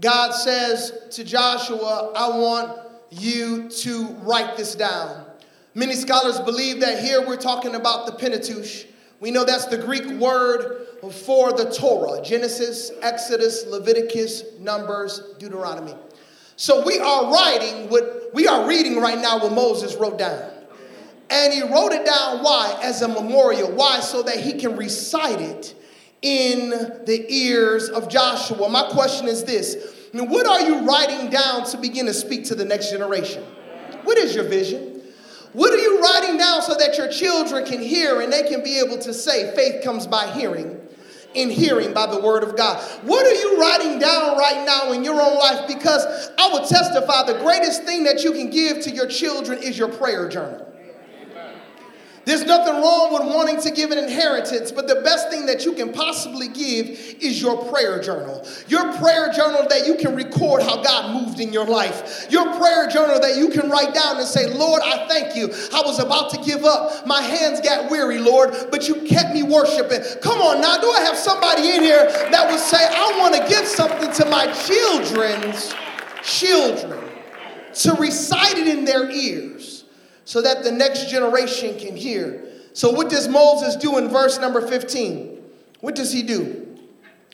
God 0.00 0.32
says 0.32 0.94
to 1.10 1.24
Joshua, 1.24 2.10
I 2.16 2.38
want 2.38 2.80
you 3.10 3.68
to 3.68 4.06
write 4.22 4.56
this 4.56 4.74
down. 4.74 5.26
Many 5.74 5.94
scholars 5.94 6.40
believe 6.40 6.80
that 6.80 7.02
here 7.02 7.24
we're 7.24 7.36
talking 7.36 7.76
about 7.76 8.06
the 8.06 8.12
Pentateuch. 8.12 8.88
We 9.20 9.30
know 9.30 9.44
that's 9.44 9.66
the 9.66 9.78
Greek 9.78 10.06
word 10.18 10.86
for 11.26 11.52
the 11.52 11.70
Torah 11.70 12.22
Genesis, 12.22 12.90
Exodus, 13.02 13.64
Leviticus, 13.66 14.42
Numbers, 14.58 15.22
Deuteronomy. 15.38 15.94
So 16.56 16.84
we 16.84 16.98
are 16.98 17.32
writing 17.32 17.88
what 17.88 18.30
we 18.34 18.48
are 18.48 18.68
reading 18.68 18.98
right 18.98 19.18
now 19.18 19.38
what 19.38 19.52
Moses 19.52 19.94
wrote 19.94 20.18
down. 20.18 20.50
And 21.30 21.52
he 21.52 21.62
wrote 21.62 21.92
it 21.92 22.04
down, 22.04 22.42
why? 22.42 22.76
As 22.82 23.02
a 23.02 23.08
memorial. 23.08 23.70
Why? 23.70 24.00
So 24.00 24.22
that 24.24 24.40
he 24.40 24.54
can 24.54 24.76
recite 24.76 25.40
it 25.40 25.74
in 26.22 26.70
the 26.70 27.24
ears 27.28 27.88
of 27.88 28.08
Joshua. 28.08 28.68
My 28.68 28.90
question 28.90 29.28
is 29.28 29.44
this 29.44 29.76
What 30.12 30.46
are 30.46 30.62
you 30.62 30.80
writing 30.80 31.30
down 31.30 31.64
to 31.66 31.78
begin 31.78 32.06
to 32.06 32.14
speak 32.14 32.44
to 32.46 32.56
the 32.56 32.64
next 32.64 32.90
generation? 32.90 33.44
What 34.02 34.18
is 34.18 34.34
your 34.34 34.44
vision? 34.44 34.89
What 35.52 35.72
are 35.72 35.78
you 35.78 36.00
writing 36.00 36.36
down 36.36 36.62
so 36.62 36.74
that 36.76 36.96
your 36.96 37.08
children 37.08 37.64
can 37.64 37.80
hear 37.80 38.20
and 38.20 38.32
they 38.32 38.44
can 38.44 38.62
be 38.62 38.78
able 38.78 38.98
to 38.98 39.12
say, 39.12 39.54
faith 39.54 39.82
comes 39.82 40.06
by 40.06 40.30
hearing? 40.32 40.76
in 41.34 41.48
hearing 41.48 41.92
by 41.92 42.06
the 42.06 42.20
word 42.20 42.42
of 42.42 42.56
God. 42.56 42.82
What 43.02 43.24
are 43.24 43.34
you 43.34 43.60
writing 43.60 43.98
down 43.98 44.36
right 44.36 44.64
now 44.66 44.92
in 44.92 45.04
your 45.04 45.20
own 45.20 45.38
life? 45.38 45.68
Because 45.68 46.30
I 46.36 46.48
will 46.48 46.66
testify 46.66 47.24
the 47.24 47.38
greatest 47.38 47.84
thing 47.84 48.04
that 48.04 48.24
you 48.24 48.32
can 48.32 48.50
give 48.50 48.80
to 48.80 48.90
your 48.90 49.06
children 49.06 49.62
is 49.62 49.78
your 49.78 49.88
prayer 49.88 50.28
journal. 50.28 50.69
There's 52.26 52.44
nothing 52.44 52.74
wrong 52.74 53.14
with 53.14 53.34
wanting 53.34 53.60
to 53.62 53.70
give 53.70 53.90
an 53.90 53.98
inheritance, 53.98 54.70
but 54.70 54.86
the 54.86 54.96
best 54.96 55.30
thing 55.30 55.46
that 55.46 55.64
you 55.64 55.72
can 55.72 55.90
possibly 55.90 56.48
give 56.48 56.88
is 57.20 57.40
your 57.40 57.64
prayer 57.70 58.00
journal. 58.02 58.46
Your 58.68 58.92
prayer 58.98 59.32
journal 59.32 59.66
that 59.68 59.86
you 59.86 59.96
can 59.96 60.14
record 60.14 60.62
how 60.62 60.82
God 60.82 61.14
moved 61.14 61.40
in 61.40 61.50
your 61.50 61.64
life. 61.66 62.26
Your 62.30 62.44
prayer 62.58 62.88
journal 62.88 63.20
that 63.20 63.36
you 63.36 63.48
can 63.48 63.70
write 63.70 63.94
down 63.94 64.18
and 64.18 64.26
say, 64.26 64.52
Lord, 64.52 64.82
I 64.84 65.08
thank 65.08 65.34
you. 65.34 65.46
I 65.72 65.80
was 65.80 65.98
about 65.98 66.30
to 66.34 66.40
give 66.42 66.64
up. 66.64 67.06
My 67.06 67.22
hands 67.22 67.60
got 67.60 67.90
weary, 67.90 68.18
Lord, 68.18 68.54
but 68.70 68.86
you 68.86 68.96
kept 68.96 69.32
me 69.32 69.42
worshiping. 69.42 70.02
Come 70.20 70.40
on 70.42 70.60
now, 70.60 70.78
do 70.78 70.90
I 70.90 71.00
have 71.00 71.16
somebody 71.16 71.70
in 71.70 71.82
here 71.82 72.04
that 72.30 72.50
would 72.50 72.60
say, 72.60 72.78
I 72.78 73.18
want 73.18 73.34
to 73.34 73.48
give 73.48 73.66
something 73.66 74.12
to 74.12 74.26
my 74.26 74.52
children's 74.52 75.74
children 76.22 77.02
to 77.72 77.94
recite 77.94 78.58
it 78.58 78.68
in 78.68 78.84
their 78.84 79.10
ears? 79.10 79.79
So 80.24 80.42
that 80.42 80.62
the 80.62 80.72
next 80.72 81.10
generation 81.10 81.78
can 81.78 81.96
hear. 81.96 82.44
So, 82.72 82.90
what 82.90 83.10
does 83.10 83.28
Moses 83.28 83.76
do 83.76 83.98
in 83.98 84.08
verse 84.08 84.38
number 84.38 84.66
15? 84.66 85.42
What 85.80 85.94
does 85.94 86.12
he 86.12 86.22
do? 86.22 86.78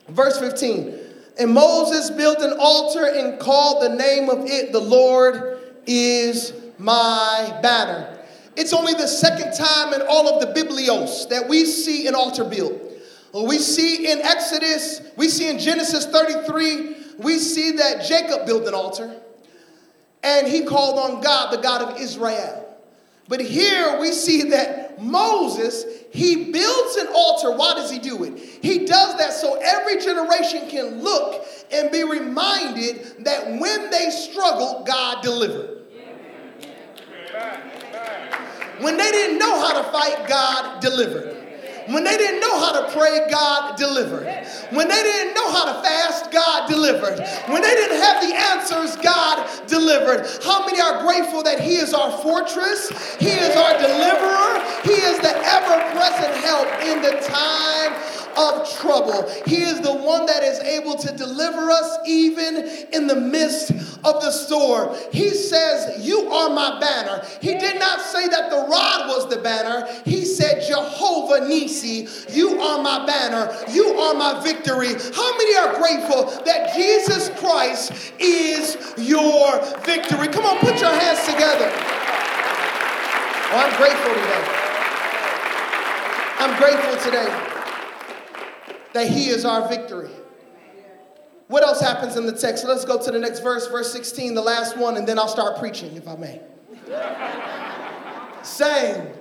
Verse 0.09 0.38
15. 0.38 0.99
And 1.38 1.52
Moses 1.52 2.11
built 2.11 2.38
an 2.40 2.55
altar 2.59 3.07
and 3.07 3.38
called 3.38 3.83
the 3.83 3.95
name 3.95 4.31
of 4.31 4.47
it, 4.47 4.73
The 4.73 4.81
Lord 4.81 5.59
is 5.87 6.52
my 6.78 7.59
banner. 7.62 8.19
It's 8.57 8.73
only 8.73 8.95
the 8.95 9.07
second 9.07 9.52
time 9.52 9.93
in 9.93 10.00
all 10.09 10.28
of 10.28 10.40
the 10.40 10.59
Biblios 10.59 11.28
that 11.28 11.47
we 11.47 11.66
see 11.66 12.07
an 12.07 12.14
altar 12.14 12.45
built. 12.45 12.83
We 13.35 13.59
see 13.59 14.11
in 14.11 14.21
Exodus, 14.23 15.02
we 15.16 15.28
see 15.28 15.50
in 15.50 15.59
Genesis 15.59 16.07
33, 16.07 16.97
we 17.19 17.38
see 17.38 17.73
that 17.73 18.02
Jacob 18.07 18.47
built 18.47 18.66
an 18.66 18.73
altar 18.73 19.21
and 20.23 20.47
he 20.47 20.64
called 20.64 20.99
on 20.99 21.21
God, 21.21 21.52
the 21.52 21.59
God 21.59 21.83
of 21.83 22.00
Israel. 22.00 22.65
But 23.28 23.40
here 23.40 23.99
we 24.00 24.12
see 24.12 24.50
that 24.50 25.02
Moses, 25.02 25.85
he 26.12 26.52
builds 26.52 26.97
an 26.97 27.09
altar. 27.09 27.52
Why 27.52 27.75
does 27.75 27.90
he 27.90 27.99
do 27.99 28.23
it? 28.25 28.38
He 28.38 28.87
does 28.87 29.16
that 29.18 29.33
so 29.33 29.59
every 29.62 30.00
generation 30.00 30.68
can 30.68 31.02
look 31.02 31.45
and 31.73 31.90
be 31.90 32.04
reminded 32.04 33.25
that 33.25 33.49
when 33.61 33.90
they 33.90 34.11
struggled, 34.11 34.87
God 34.87 35.23
delivered. 35.23 35.83
When 38.80 38.97
they 38.97 39.11
didn't 39.11 39.38
know 39.38 39.59
how 39.59 39.83
to 39.83 39.90
fight, 39.90 40.28
God 40.28 40.80
delivered. 40.80 41.46
When 41.88 42.05
they 42.05 42.16
didn't 42.16 42.40
know 42.40 42.59
how 42.59 42.81
to 42.81 42.93
pray, 42.93 43.26
God 43.31 43.76
delivered. 43.76 44.26
When 44.71 44.88
they 44.88 45.02
didn't 45.02 45.35
know 45.35 45.50
how 45.50 45.64
to 45.66 45.83
fast, 45.83 46.33
God 46.33 46.69
delivered. 46.69 47.19
When 47.49 47.62
they 47.62 47.75
didn't 47.75 48.00
have 48.00 48.23
the 48.23 48.35
answers, 48.35 48.97
God 48.97 49.49
delivered. 49.69 50.26
How 50.43 50.66
many 50.66 50.81
are 50.81 51.02
grateful 51.05 51.43
that 51.45 51.61
He 51.61 51.76
is 51.76 51.95
our 51.95 52.11
fortress? 52.23 52.90
He 53.16 53.31
is 53.31 53.57
our 53.57 53.78
deliverer. 53.78 54.62
He 54.83 54.99
is 55.02 55.19
the 55.21 55.35
ever 55.35 55.76
present 55.95 56.35
help 56.45 56.69
in 56.83 57.02
the 57.02 57.21
time 57.23 58.25
of 58.37 58.69
trouble. 58.78 59.28
He 59.47 59.62
is 59.62 59.81
the 59.81 59.93
one 59.93 60.26
that 60.26 60.43
is 60.43 60.59
able 60.61 60.97
to 60.97 61.16
deliver 61.16 61.71
us 61.71 61.99
even 62.07 62.57
in 62.93 63.07
the 63.07 63.16
midst 63.16 63.71
of 64.05 64.21
the 64.23 64.31
storm. 64.31 64.95
He 65.12 65.31
says, 65.31 66.07
You 66.07 66.31
are 66.31 66.50
my 66.50 66.78
banner. 66.78 67.25
He 67.40 67.59
did 67.59 67.78
not 67.78 68.00
say 68.00 68.28
that 68.28 68.50
the 68.50 68.66
rod 68.69 69.09
was 69.09 69.28
the 69.28 69.38
banner. 69.38 69.87
He 70.05 70.25
said, 70.25 70.66
Jehovah 70.66 71.47
Nissi, 71.47 72.35
you 72.35 72.61
are 72.61 72.83
my 72.83 73.07
banner. 73.07 73.55
You 73.71 73.99
are 73.99 74.14
my 74.14 74.43
victory. 74.43 74.95
How 75.14 75.37
many 75.38 75.57
are 75.57 75.75
grateful 75.78 76.45
that 76.45 76.75
Jesus 76.75 77.31
Christ 77.38 78.12
is 78.19 78.76
your 78.97 79.61
victory? 79.85 80.28
Come 80.28 80.45
on, 80.45 80.59
put 80.59 80.81
your 80.81 80.93
hands 80.93 81.25
together. 81.26 81.73
I'm 83.49 83.76
grateful 83.76 84.14
today. 84.14 84.62
I'm 86.38 86.59
grateful 86.59 87.11
today 87.11 87.55
that 88.97 89.09
He 89.09 89.29
is 89.29 89.45
our 89.45 89.69
victory. 89.69 90.09
What 91.49 91.62
else 91.62 91.81
happens 91.81 92.17
in 92.17 92.25
the 92.25 92.33
text? 92.33 92.65
Let's 92.65 92.87
go 92.87 93.00
to 93.00 93.11
the 93.11 93.19
next 93.19 93.41
verse, 93.41 93.69
verse 93.69 93.93
16, 93.93 94.35
the 94.35 94.41
last 94.41 94.79
one, 94.79 94.97
and 94.97 95.07
then 95.07 95.19
I'll 95.19 95.29
start 95.29 95.59
preaching, 95.59 95.95
if 95.97 96.09
I 96.09 96.17
may. 96.17 96.41
Saying, 98.43 99.12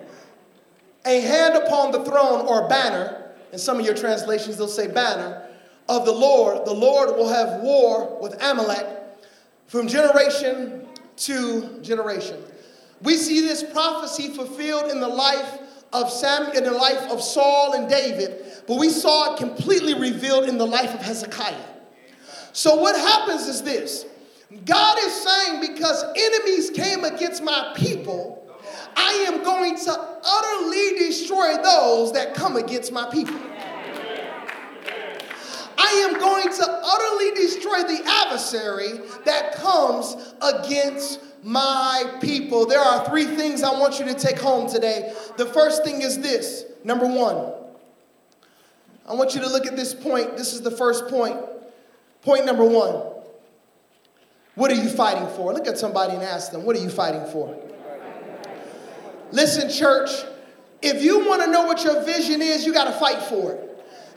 a 1.05 1.20
hand 1.20 1.55
upon 1.55 1.91
the 1.91 2.05
throne 2.05 2.48
or 2.48 2.70
banner, 2.70 3.34
in 3.51 3.60
some 3.60 3.77
of 3.77 3.86
your 3.86 3.96
translations 3.96 4.55
they'll 4.55 4.70
say 4.70 4.88
banner, 4.88 5.46
of 5.89 6.05
the 6.05 6.13
Lord, 6.13 6.65
the 6.65 6.74
Lord 6.74 7.10
will 7.10 7.27
have 7.27 7.62
war 7.62 8.17
with 8.22 8.41
Amalek 8.41 8.88
from 9.67 9.89
generation 9.89 10.88
to 11.17 11.82
generation. 11.82 12.41
We 13.01 13.17
see 13.17 13.41
this 13.41 13.62
prophecy 13.62 14.29
fulfilled 14.29 14.89
in 14.89 15.01
the 15.01 15.08
life 15.10 15.60
of 16.03 16.11
Samuel, 16.11 16.51
in 16.57 16.63
the 16.63 16.71
life 16.71 17.09
of 17.11 17.21
Saul 17.21 17.73
and 17.73 17.89
David, 17.89 18.43
but 18.67 18.77
we 18.77 18.89
saw 18.89 19.33
it 19.33 19.37
completely 19.37 19.93
revealed 19.93 20.49
in 20.49 20.57
the 20.57 20.65
life 20.65 20.93
of 20.93 21.01
Hezekiah. 21.01 21.55
So, 22.51 22.75
what 22.75 22.95
happens 22.95 23.47
is 23.47 23.61
this 23.63 24.05
God 24.63 24.97
is 24.99 25.13
saying, 25.13 25.61
because 25.61 26.03
enemies 26.15 26.69
came 26.69 27.03
against 27.03 27.43
my 27.43 27.73
people, 27.75 28.47
I 28.95 29.11
am 29.27 29.43
going 29.43 29.75
to 29.77 30.19
utterly 30.23 30.97
destroy 30.99 31.61
those 31.61 32.13
that 32.13 32.33
come 32.33 32.55
against 32.55 32.91
my 32.91 33.09
people. 33.09 33.39
I 35.77 36.08
am 36.10 36.20
going 36.20 36.50
to 36.50 36.82
utterly 36.84 37.32
destroy 37.32 37.84
the 37.84 38.03
adversary 38.05 39.00
that 39.25 39.55
comes 39.55 40.15
against 40.41 41.22
my 41.44 42.17
people. 42.22 42.65
There 42.65 42.79
are 42.79 43.05
three 43.08 43.25
things 43.25 43.63
I 43.63 43.72
want 43.79 44.00
you 44.00 44.05
to 44.05 44.13
take 44.13 44.39
home 44.39 44.70
today. 44.70 45.13
The 45.38 45.46
first 45.46 45.84
thing 45.84 46.01
is 46.01 46.20
this 46.20 46.65
number 46.84 47.05
one, 47.05 47.53
I 49.08 49.13
want 49.13 49.36
you 49.36 49.41
to 49.41 49.48
look 49.48 49.67
at 49.67 49.75
this 49.75 49.94
point. 49.94 50.38
This 50.38 50.53
is 50.53 50.62
the 50.62 50.72
first 50.72 51.08
point. 51.08 51.38
Point 52.24 52.46
number 52.46 52.65
one 52.65 52.96
What 54.55 54.72
are 54.72 54.75
you 54.75 54.89
fighting 54.89 55.27
for? 55.36 55.53
Look 55.53 55.67
at 55.67 55.77
somebody 55.77 56.13
and 56.13 56.24
ask 56.24 56.51
them, 56.51 56.65
What 56.65 56.75
are 56.75 56.82
you 56.82 56.89
fighting 56.89 57.25
for? 57.32 57.55
Listen, 59.32 59.70
church, 59.70 60.10
if 60.82 61.03
you 61.03 61.27
want 61.27 61.44
to 61.44 61.51
know 61.51 61.63
what 61.65 61.84
your 61.84 62.03
vision 62.03 62.41
is, 62.41 62.65
you 62.65 62.74
got 62.74 62.86
to 62.86 62.94
fight 62.94 63.22
for 63.24 63.51
it. 63.53 63.64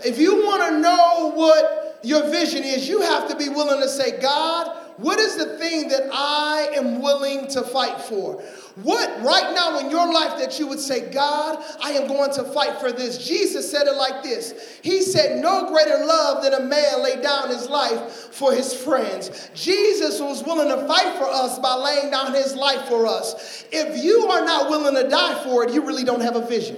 If 0.04 0.18
you 0.18 0.44
want 0.44 0.62
to 0.62 0.80
know 0.80 1.32
what 1.34 1.98
your 2.02 2.30
vision 2.30 2.62
is, 2.62 2.88
you 2.88 3.00
have 3.00 3.28
to 3.28 3.36
be 3.36 3.48
willing 3.48 3.80
to 3.80 3.88
say, 3.88 4.20
God, 4.20 4.76
what 4.98 5.20
is 5.20 5.36
the 5.36 5.56
thing 5.58 5.88
that 5.88 6.08
I 6.12 6.70
am 6.74 7.00
willing 7.00 7.46
to 7.48 7.62
fight 7.62 8.00
for? 8.00 8.42
What 8.82 9.08
right 9.22 9.54
now 9.54 9.78
in 9.78 9.90
your 9.90 10.12
life 10.12 10.38
that 10.40 10.58
you 10.58 10.66
would 10.66 10.80
say, 10.80 11.10
God, 11.12 11.64
I 11.80 11.90
am 11.92 12.08
going 12.08 12.32
to 12.32 12.42
fight 12.42 12.80
for 12.80 12.90
this? 12.90 13.18
Jesus 13.18 13.70
said 13.70 13.86
it 13.86 13.94
like 13.94 14.24
this 14.24 14.78
He 14.82 15.02
said, 15.02 15.40
No 15.40 15.70
greater 15.70 16.04
love 16.04 16.42
than 16.42 16.54
a 16.54 16.60
man 16.60 17.02
lay 17.02 17.20
down 17.22 17.48
his 17.48 17.68
life 17.68 18.34
for 18.34 18.52
his 18.52 18.74
friends. 18.74 19.50
Jesus 19.54 20.20
was 20.20 20.42
willing 20.42 20.68
to 20.68 20.86
fight 20.88 21.16
for 21.16 21.28
us 21.28 21.60
by 21.60 21.74
laying 21.74 22.10
down 22.10 22.34
his 22.34 22.56
life 22.56 22.88
for 22.88 23.06
us. 23.06 23.64
If 23.70 24.02
you 24.02 24.26
are 24.28 24.44
not 24.44 24.68
willing 24.68 25.00
to 25.00 25.08
die 25.08 25.44
for 25.44 25.64
it, 25.64 25.72
you 25.72 25.86
really 25.86 26.04
don't 26.04 26.22
have 26.22 26.34
a 26.34 26.44
vision. 26.44 26.76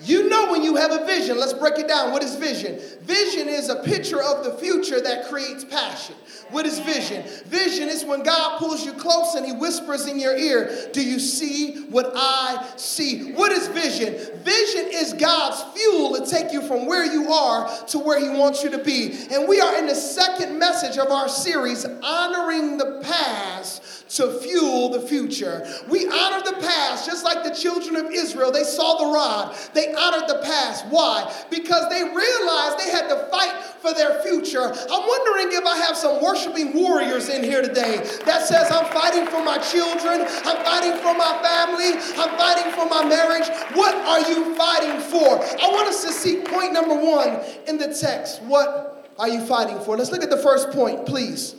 You 0.00 0.28
know 0.28 0.52
when 0.52 0.62
you 0.62 0.76
have 0.76 0.92
a 0.92 1.04
vision. 1.04 1.38
Let's 1.38 1.52
break 1.52 1.78
it 1.78 1.88
down. 1.88 2.12
What 2.12 2.22
is 2.22 2.36
vision? 2.36 2.78
Vision 3.02 3.48
is 3.48 3.68
a 3.68 3.82
picture 3.82 4.22
of 4.22 4.44
the 4.44 4.52
future 4.52 5.00
that 5.00 5.28
creates 5.28 5.64
passion. 5.64 6.14
What 6.50 6.66
is 6.66 6.78
vision? 6.78 7.24
Vision 7.46 7.88
is 7.88 8.04
when 8.04 8.22
God 8.22 8.58
pulls 8.58 8.86
you 8.86 8.92
close 8.92 9.34
and 9.34 9.44
he 9.44 9.52
whispers 9.52 10.06
in 10.06 10.18
your 10.18 10.36
ear, 10.36 10.88
Do 10.92 11.04
you 11.04 11.18
see 11.18 11.86
what 11.90 12.12
I 12.14 12.64
see? 12.76 13.32
What 13.32 13.50
is 13.50 13.66
vision? 13.68 14.14
Vision 14.44 14.86
is 14.92 15.14
God's 15.14 15.62
fuel 15.76 16.14
to 16.16 16.30
take 16.30 16.52
you 16.52 16.62
from 16.62 16.86
where 16.86 17.04
you 17.04 17.32
are 17.32 17.68
to 17.88 17.98
where 17.98 18.20
he 18.20 18.28
wants 18.28 18.62
you 18.62 18.70
to 18.70 18.78
be. 18.78 19.26
And 19.32 19.48
we 19.48 19.60
are 19.60 19.78
in 19.78 19.86
the 19.86 19.96
second 19.96 20.58
message 20.58 20.96
of 20.96 21.10
our 21.10 21.28
series, 21.28 21.84
Honoring 21.84 22.78
the 22.78 23.00
Past 23.02 23.82
to 24.10 24.32
fuel 24.40 24.90
the 24.90 25.00
future. 25.00 25.66
We 25.88 26.06
honor 26.08 26.42
the 26.44 26.56
past 26.60 27.06
just 27.06 27.24
like 27.24 27.44
the 27.44 27.54
children 27.54 27.96
of 27.96 28.10
Israel. 28.10 28.50
They 28.50 28.64
saw 28.64 28.96
the 28.98 29.12
rod, 29.12 29.56
they 29.74 29.92
honored 29.94 30.28
the 30.28 30.40
past. 30.44 30.86
Why? 30.86 31.32
Because 31.50 31.88
they 31.90 32.02
realized 32.02 32.78
they 32.78 32.90
had 32.90 33.08
to 33.08 33.28
fight 33.30 33.54
for 33.80 33.94
their 33.94 34.22
future. 34.22 34.64
I'm 34.64 35.06
wondering 35.06 35.52
if 35.52 35.66
I 35.66 35.76
have 35.78 35.96
some 35.96 36.22
worshiping 36.22 36.74
warriors 36.74 37.28
in 37.28 37.44
here 37.44 37.62
today 37.62 37.98
that 38.24 38.46
says, 38.46 38.70
I'm 38.70 38.86
fighting 38.92 39.26
for 39.26 39.44
my 39.44 39.58
children, 39.58 40.22
I'm 40.44 40.64
fighting 40.64 40.92
for 41.00 41.14
my 41.14 41.38
family, 41.42 41.98
I'm 42.16 42.36
fighting 42.38 42.72
for 42.72 42.86
my 42.88 43.04
marriage. 43.04 43.48
What 43.74 43.94
are 43.94 44.28
you 44.30 44.54
fighting 44.56 45.00
for? 45.00 45.38
I 45.62 45.70
want 45.70 45.88
us 45.88 46.04
to 46.04 46.12
see 46.12 46.40
point 46.42 46.72
number 46.72 46.94
one 46.94 47.40
in 47.66 47.78
the 47.78 47.94
text. 47.94 48.42
What 48.42 49.12
are 49.18 49.28
you 49.28 49.44
fighting 49.44 49.78
for? 49.80 49.96
Let's 49.96 50.12
look 50.12 50.22
at 50.22 50.30
the 50.30 50.38
first 50.38 50.70
point, 50.70 51.06
please. 51.06 51.54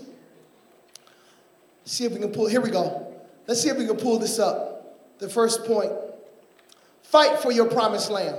See 1.85 2.05
if 2.05 2.13
we 2.13 2.19
can 2.19 2.31
pull, 2.31 2.47
here 2.47 2.61
we 2.61 2.69
go. 2.69 3.13
Let's 3.47 3.61
see 3.61 3.69
if 3.69 3.77
we 3.77 3.85
can 3.85 3.97
pull 3.97 4.19
this 4.19 4.39
up. 4.39 5.19
The 5.19 5.27
first 5.27 5.65
point 5.65 5.91
fight 7.03 7.39
for 7.39 7.51
your 7.51 7.65
promised 7.65 8.09
land. 8.09 8.37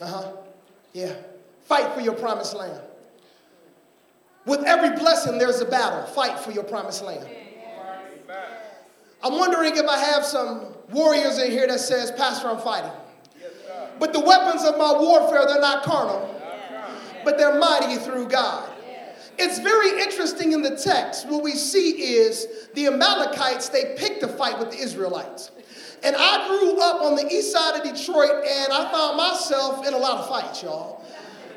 Uh 0.00 0.06
huh. 0.06 0.32
Yeah. 0.92 1.14
Fight 1.64 1.92
for 1.94 2.00
your 2.00 2.14
promised 2.14 2.54
land. 2.54 2.80
With 4.46 4.62
every 4.62 4.96
blessing, 4.96 5.38
there's 5.38 5.60
a 5.60 5.64
battle. 5.64 6.06
Fight 6.14 6.38
for 6.38 6.52
your 6.52 6.62
promised 6.62 7.02
land. 7.02 7.26
I'm 9.22 9.38
wondering 9.38 9.76
if 9.76 9.86
I 9.86 9.98
have 9.98 10.24
some 10.24 10.66
warriors 10.90 11.38
in 11.38 11.50
here 11.50 11.66
that 11.66 11.80
says, 11.80 12.12
Pastor, 12.12 12.48
I'm 12.48 12.58
fighting. 12.58 12.92
But 13.98 14.12
the 14.12 14.20
weapons 14.20 14.62
of 14.64 14.78
my 14.78 14.92
warfare, 14.92 15.46
they're 15.46 15.60
not 15.60 15.82
carnal, 15.82 16.40
but 17.24 17.38
they're 17.38 17.58
mighty 17.58 17.96
through 17.96 18.28
God. 18.28 18.70
It's 19.38 19.58
very 19.58 20.02
interesting 20.02 20.52
in 20.52 20.62
the 20.62 20.76
text. 20.76 21.28
What 21.28 21.42
we 21.42 21.52
see 21.52 21.90
is 21.90 22.68
the 22.74 22.86
Amalekites, 22.86 23.68
they 23.68 23.94
picked 23.96 24.22
a 24.22 24.28
fight 24.28 24.58
with 24.58 24.70
the 24.70 24.78
Israelites. 24.78 25.50
And 26.02 26.14
I 26.18 26.46
grew 26.48 26.80
up 26.80 27.02
on 27.02 27.16
the 27.16 27.26
east 27.26 27.52
side 27.52 27.80
of 27.80 27.82
Detroit 27.82 28.44
and 28.46 28.72
I 28.72 28.90
found 28.92 29.16
myself 29.16 29.86
in 29.86 29.94
a 29.94 29.98
lot 29.98 30.18
of 30.18 30.28
fights, 30.28 30.62
y'all. 30.62 31.04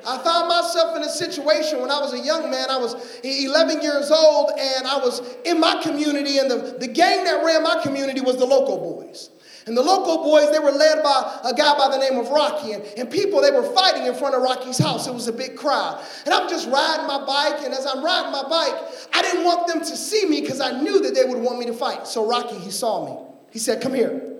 I 0.08 0.18
found 0.20 0.48
myself 0.48 0.96
in 0.96 1.04
a 1.04 1.10
situation 1.10 1.82
when 1.82 1.92
I 1.92 2.00
was 2.00 2.14
a 2.14 2.20
young 2.20 2.50
man. 2.50 2.70
I 2.70 2.78
was 2.78 2.96
11 3.24 3.82
years 3.82 4.12
old 4.12 4.52
and 4.58 4.88
I 4.88 4.98
was 4.98 5.22
in 5.46 5.60
my 5.60 5.82
community, 5.84 6.38
and 6.38 6.50
the, 6.50 6.78
the 6.80 6.88
gang 6.88 7.26
that 7.26 7.44
ran 7.44 7.64
my 7.64 7.82
community 7.84 8.22
was 8.22 8.38
the 8.38 8.46
local 8.46 8.78
boys. 8.78 9.30
And 9.68 9.76
the 9.76 9.82
local 9.82 10.24
boys, 10.24 10.52
they 10.52 10.60
were 10.60 10.72
led 10.72 11.04
by 11.04 11.40
a 11.44 11.54
guy 11.54 11.78
by 11.78 11.90
the 11.90 11.98
name 11.98 12.20
of 12.20 12.30
Rocky. 12.30 12.74
And, 12.74 12.84
and 12.98 13.10
people, 13.10 13.42
they 13.42 13.52
were 13.52 13.64
fighting 13.74 14.06
in 14.06 14.16
front 14.16 14.36
of 14.36 14.42
Rocky's 14.42 14.78
house. 14.78 15.08
It 15.08 15.14
was 15.14 15.28
a 15.28 15.34
big 15.34 15.56
crowd. 15.56 16.04
And 16.26 16.34
I'm 16.34 16.50
just 16.50 16.70
riding 16.70 17.08
my 17.08 17.24
bike. 17.26 17.64
And 17.64 17.74
as 17.74 17.86
I'm 17.86 18.04
riding 18.04 18.32
my 18.32 18.44
bike, 18.44 18.76
I 19.14 19.22
didn't 19.22 19.44
want 19.44 19.68
them 19.68 19.80
to 19.80 19.98
see 19.98 20.26
me 20.26 20.42
because 20.42 20.62
I 20.62 20.82
knew 20.82 21.02
that 21.02 21.14
they 21.14 21.26
would 21.26 21.42
want 21.42 21.60
me 21.60 21.66
to 21.66 21.74
fight. 21.74 22.08
So 22.08 22.28
Rocky, 22.28 22.58
he 22.58 22.72
saw 22.72 23.06
me. 23.06 23.28
He 23.52 23.60
said, 23.60 23.82
Come 23.82 23.94
here. 23.94 24.38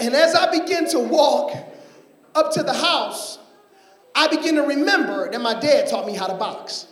And 0.00 0.14
as 0.14 0.34
I 0.34 0.50
began 0.50 0.88
to 0.90 0.98
walk 0.98 1.52
up 2.34 2.52
to 2.52 2.62
the 2.62 2.72
house, 2.72 3.38
I 4.14 4.28
began 4.28 4.54
to 4.56 4.62
remember 4.62 5.30
that 5.30 5.40
my 5.40 5.58
dad 5.58 5.88
taught 5.88 6.06
me 6.06 6.14
how 6.14 6.26
to 6.26 6.34
box. 6.34 6.86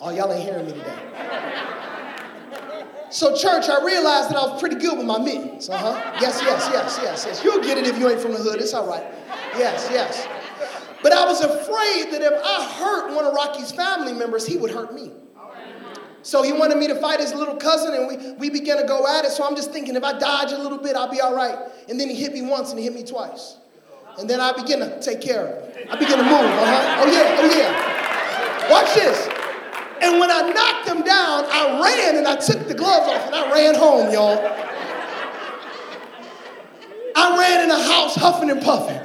Oh, 0.00 0.10
y'all 0.10 0.32
ain't 0.32 0.42
hearing 0.42 0.66
me 0.66 0.72
today. 0.72 1.91
So, 3.12 3.36
church, 3.36 3.68
I 3.68 3.84
realized 3.84 4.30
that 4.30 4.36
I 4.36 4.46
was 4.46 4.58
pretty 4.58 4.76
good 4.76 4.96
with 4.96 5.06
my 5.06 5.18
mittens. 5.18 5.68
Uh 5.68 5.76
huh. 5.76 6.18
Yes, 6.20 6.40
yes, 6.42 6.68
yes, 6.72 6.98
yes, 7.02 7.24
yes. 7.26 7.44
You'll 7.44 7.62
get 7.62 7.76
it 7.76 7.86
if 7.86 7.98
you 7.98 8.08
ain't 8.08 8.20
from 8.20 8.32
the 8.32 8.38
hood. 8.38 8.58
It's 8.58 8.72
all 8.72 8.86
right. 8.86 9.04
Yes, 9.56 9.86
yes. 9.90 10.26
But 11.02 11.12
I 11.12 11.24
was 11.26 11.42
afraid 11.42 12.12
that 12.12 12.22
if 12.22 12.32
I 12.42 12.64
hurt 12.78 13.14
one 13.14 13.26
of 13.26 13.34
Rocky's 13.34 13.70
family 13.70 14.12
members, 14.14 14.46
he 14.46 14.56
would 14.56 14.70
hurt 14.70 14.94
me. 14.94 15.10
So 16.22 16.42
he 16.42 16.52
wanted 16.52 16.78
me 16.78 16.86
to 16.86 16.94
fight 17.00 17.18
his 17.20 17.34
little 17.34 17.56
cousin, 17.56 17.94
and 17.94 18.06
we, 18.06 18.32
we 18.34 18.48
began 18.48 18.78
to 18.78 18.86
go 18.86 19.06
at 19.06 19.24
it. 19.24 19.32
So 19.32 19.44
I'm 19.44 19.56
just 19.56 19.72
thinking, 19.72 19.96
if 19.96 20.04
I 20.04 20.18
dodge 20.18 20.52
a 20.52 20.58
little 20.58 20.78
bit, 20.78 20.94
I'll 20.96 21.10
be 21.10 21.20
all 21.20 21.34
right. 21.34 21.58
And 21.88 22.00
then 22.00 22.08
he 22.08 22.14
hit 22.14 22.32
me 22.32 22.42
once 22.42 22.70
and 22.70 22.78
he 22.78 22.84
hit 22.84 22.94
me 22.94 23.02
twice. 23.02 23.56
And 24.18 24.30
then 24.30 24.40
I 24.40 24.52
begin 24.52 24.78
to 24.80 25.00
take 25.00 25.20
care 25.20 25.46
of 25.46 25.74
him. 25.74 25.88
I 25.90 25.98
begin 25.98 26.18
to 26.18 26.24
move. 26.24 26.32
Uh-huh. 26.32 27.02
Oh, 27.02 27.10
yeah, 27.10 27.36
oh, 27.40 27.58
yeah. 27.58 28.70
Watch 28.70 28.94
this. 28.94 29.28
And 30.12 30.20
when 30.20 30.30
I 30.30 30.42
knocked 30.42 30.86
him 30.86 31.02
down, 31.04 31.46
I 31.46 31.80
ran 31.82 32.18
and 32.18 32.28
I 32.28 32.36
took 32.36 32.68
the 32.68 32.74
gloves 32.74 33.08
off 33.08 33.28
and 33.28 33.34
I 33.34 33.50
ran 33.50 33.74
home, 33.74 34.12
y'all. 34.12 34.36
I 37.16 37.38
ran 37.38 37.62
in 37.62 37.70
the 37.70 37.82
house 37.82 38.14
huffing 38.14 38.50
and 38.50 38.60
puffing. 38.60 38.94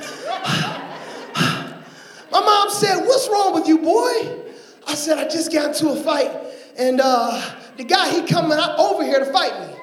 My 2.30 2.42
mom 2.42 2.70
said, 2.72 3.06
What's 3.06 3.30
wrong 3.30 3.54
with 3.54 3.70
you, 3.70 3.78
boy? 3.78 4.38
I 4.86 4.96
said, 4.96 5.18
I 5.18 5.30
just 5.30 5.50
got 5.50 5.68
into 5.68 5.92
a 5.92 5.96
fight 5.96 6.30
and 6.78 7.00
uh, 7.02 7.56
the 7.78 7.86
guy, 7.86 8.12
he 8.12 8.24
coming 8.28 8.60
over 8.60 9.06
here 9.06 9.20
to 9.20 9.32
fight 9.32 9.58
me. 9.66 9.76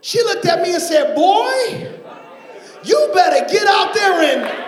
She 0.00 0.22
looked 0.22 0.46
at 0.46 0.62
me 0.62 0.72
and 0.72 0.82
said, 0.82 1.14
Boy, 1.14 1.92
you 2.84 3.10
better 3.12 3.46
get 3.52 3.66
out 3.66 3.92
there 3.92 4.22
and 4.22 4.63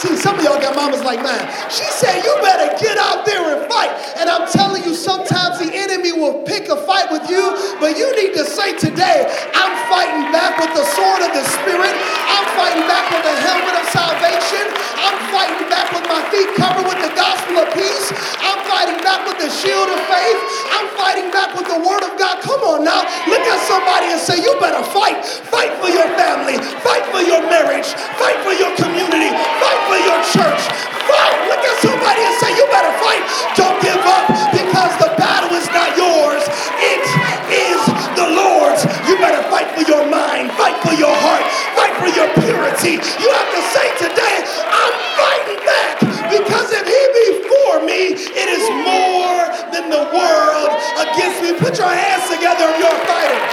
See, 0.00 0.16
some 0.16 0.38
of 0.38 0.44
y'all 0.44 0.56
got 0.56 0.72
mamas 0.72 1.04
like 1.04 1.20
mine. 1.20 1.44
She 1.68 1.84
said, 1.92 2.24
You 2.24 2.32
better 2.40 2.72
get 2.80 2.96
out 2.96 3.28
there 3.28 3.44
and 3.52 3.68
fight. 3.68 3.92
And 4.16 4.32
I'm 4.32 4.48
telling 4.48 4.82
you, 4.82 4.96
sometimes 4.96 5.60
the 5.60 5.68
enemy 5.68 6.16
will 6.16 6.40
pick 6.48 6.72
a 6.72 6.76
fight 6.88 7.12
with 7.12 7.28
you, 7.28 7.52
but 7.76 8.00
you 8.00 8.08
need 8.16 8.32
to 8.32 8.48
say 8.48 8.72
today, 8.80 9.28
I'm 9.52 9.74
fighting 9.92 10.32
back 10.32 10.56
with 10.56 10.72
the 10.72 10.88
sword 10.96 11.20
of 11.20 11.36
the 11.36 11.44
Spirit. 11.44 11.92
I'm 11.92 12.46
fighting 12.56 12.88
back 12.88 13.12
with 13.12 13.28
the 13.28 13.36
helmet 13.44 13.76
of 13.76 13.86
salvation. 13.92 14.64
I'm 15.04 15.18
fighting 15.28 15.68
back 15.68 15.92
with 15.92 16.06
my 16.08 16.24
feet 16.32 16.48
covered 16.56 16.88
with 16.88 17.00
the 17.04 17.12
gospel 17.12 17.60
of 17.60 17.68
peace. 17.76 18.08
I'm 18.40 18.60
fighting 18.72 19.04
back 19.04 19.28
with 19.28 19.36
the 19.36 19.52
shield 19.52 19.88
of 19.92 20.00
faith. 20.08 20.40
I'm 20.72 20.88
fighting 20.96 21.28
back 21.28 21.52
with 21.52 21.68
the 21.68 21.76
word 21.76 22.08
of 22.08 22.16
God. 22.16 22.40
Come 22.40 22.62
on 22.64 22.88
now. 22.88 23.04
Look 23.28 23.44
at 23.44 23.60
somebody 23.68 24.16
and 24.16 24.20
say, 24.20 24.40
You 24.40 24.56
better 24.64 24.80
fight. 24.96 25.20
Fight 25.52 25.76
for 25.76 25.92
your 25.92 26.08
family. 26.16 26.56
Fight 26.80 27.04
for 27.12 27.20
your 27.20 27.44
marriage. 27.52 27.92
Fight 28.16 28.38
for 28.46 28.56
your 28.56 28.72
community. 28.80 29.28
Fight 29.60 29.80
your 29.98 30.20
church. 30.30 30.62
Fight. 31.08 31.36
Look 31.50 31.62
at 31.64 31.76
somebody 31.82 32.22
and 32.22 32.34
say, 32.38 32.50
You 32.54 32.66
better 32.70 32.94
fight. 33.02 33.22
Don't 33.58 33.78
give 33.82 34.02
up 34.06 34.26
because 34.54 34.92
the 35.02 35.10
battle 35.18 35.50
is 35.58 35.66
not 35.74 35.96
yours, 35.98 36.42
it 36.78 37.02
is 37.50 37.80
the 38.14 38.26
Lord's. 38.30 38.86
You 39.08 39.18
better 39.18 39.42
fight 39.50 39.68
for 39.74 39.82
your 39.88 40.06
mind, 40.06 40.52
fight 40.54 40.78
for 40.86 40.94
your 40.94 41.12
heart, 41.12 41.44
fight 41.74 41.94
for 41.98 42.10
your 42.14 42.28
purity. 42.38 43.02
You 43.02 43.28
have 43.34 43.50
to 43.50 43.62
say 43.74 43.86
today, 43.98 44.36
I'm 44.70 44.94
fighting 45.18 45.60
back 45.66 45.94
because 46.30 46.68
if 46.70 46.84
He 46.86 47.02
be 47.16 47.26
for 47.50 47.72
me, 47.82 48.02
it 48.14 48.48
is 48.48 48.64
more 48.86 49.42
than 49.74 49.90
the 49.90 50.04
world 50.14 50.70
against 51.02 51.42
me. 51.42 51.58
Put 51.58 51.78
your 51.78 51.90
hands 51.90 52.30
together 52.30 52.70
if 52.70 52.78
you're 52.78 53.00
fighting. 53.10 53.44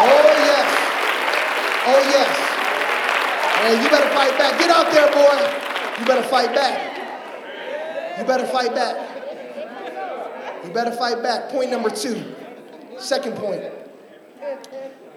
Oh, 0.00 0.28
yes. 0.44 0.66
Oh, 1.88 2.02
yes. 2.08 2.32
Hey, 3.60 3.82
you 3.82 3.88
better 3.90 4.08
fight 4.16 4.32
back. 4.38 4.58
Get 4.58 4.70
out 4.70 4.92
there, 4.92 5.08
boy. 5.12 5.36
You 6.00 6.06
better 6.06 6.22
fight 6.40 6.54
back. 6.54 8.18
You 8.18 8.24
better 8.24 8.46
fight 8.46 8.74
back. 8.74 10.64
You 10.64 10.70
better 10.72 10.92
fight 10.92 11.22
back. 11.22 11.50
Point 11.50 11.70
number 11.70 11.90
two. 11.90 12.34
Second 12.98 13.36
point. 13.36 13.62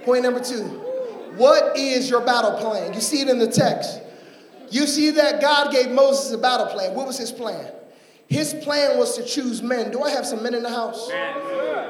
Point 0.04 0.24
number 0.24 0.40
two. 0.40 0.64
What 1.36 1.78
is 1.78 2.10
your 2.10 2.22
battle 2.22 2.58
plan? 2.58 2.94
You 2.94 3.02
see 3.02 3.22
it 3.22 3.30
in 3.30 3.40
the 3.40 3.48
text. 3.48 4.02
You 4.70 4.88
see 4.88 5.12
that 5.12 5.42
God 5.42 5.72
gave 5.72 5.92
Moses 5.92 6.32
a 6.32 6.38
battle 6.38 6.68
plan. 6.68 6.94
What 6.96 7.08
was 7.08 7.18
his 7.18 7.32
plan? 7.32 7.72
His 8.28 8.54
plan 8.54 8.98
was 8.98 9.18
to 9.18 9.24
choose 9.24 9.62
men. 9.62 9.92
Do 9.92 10.02
I 10.02 10.10
have 10.10 10.26
some 10.26 10.42
men 10.42 10.56
in 10.56 10.64
the 10.64 10.70
house? 10.70 11.10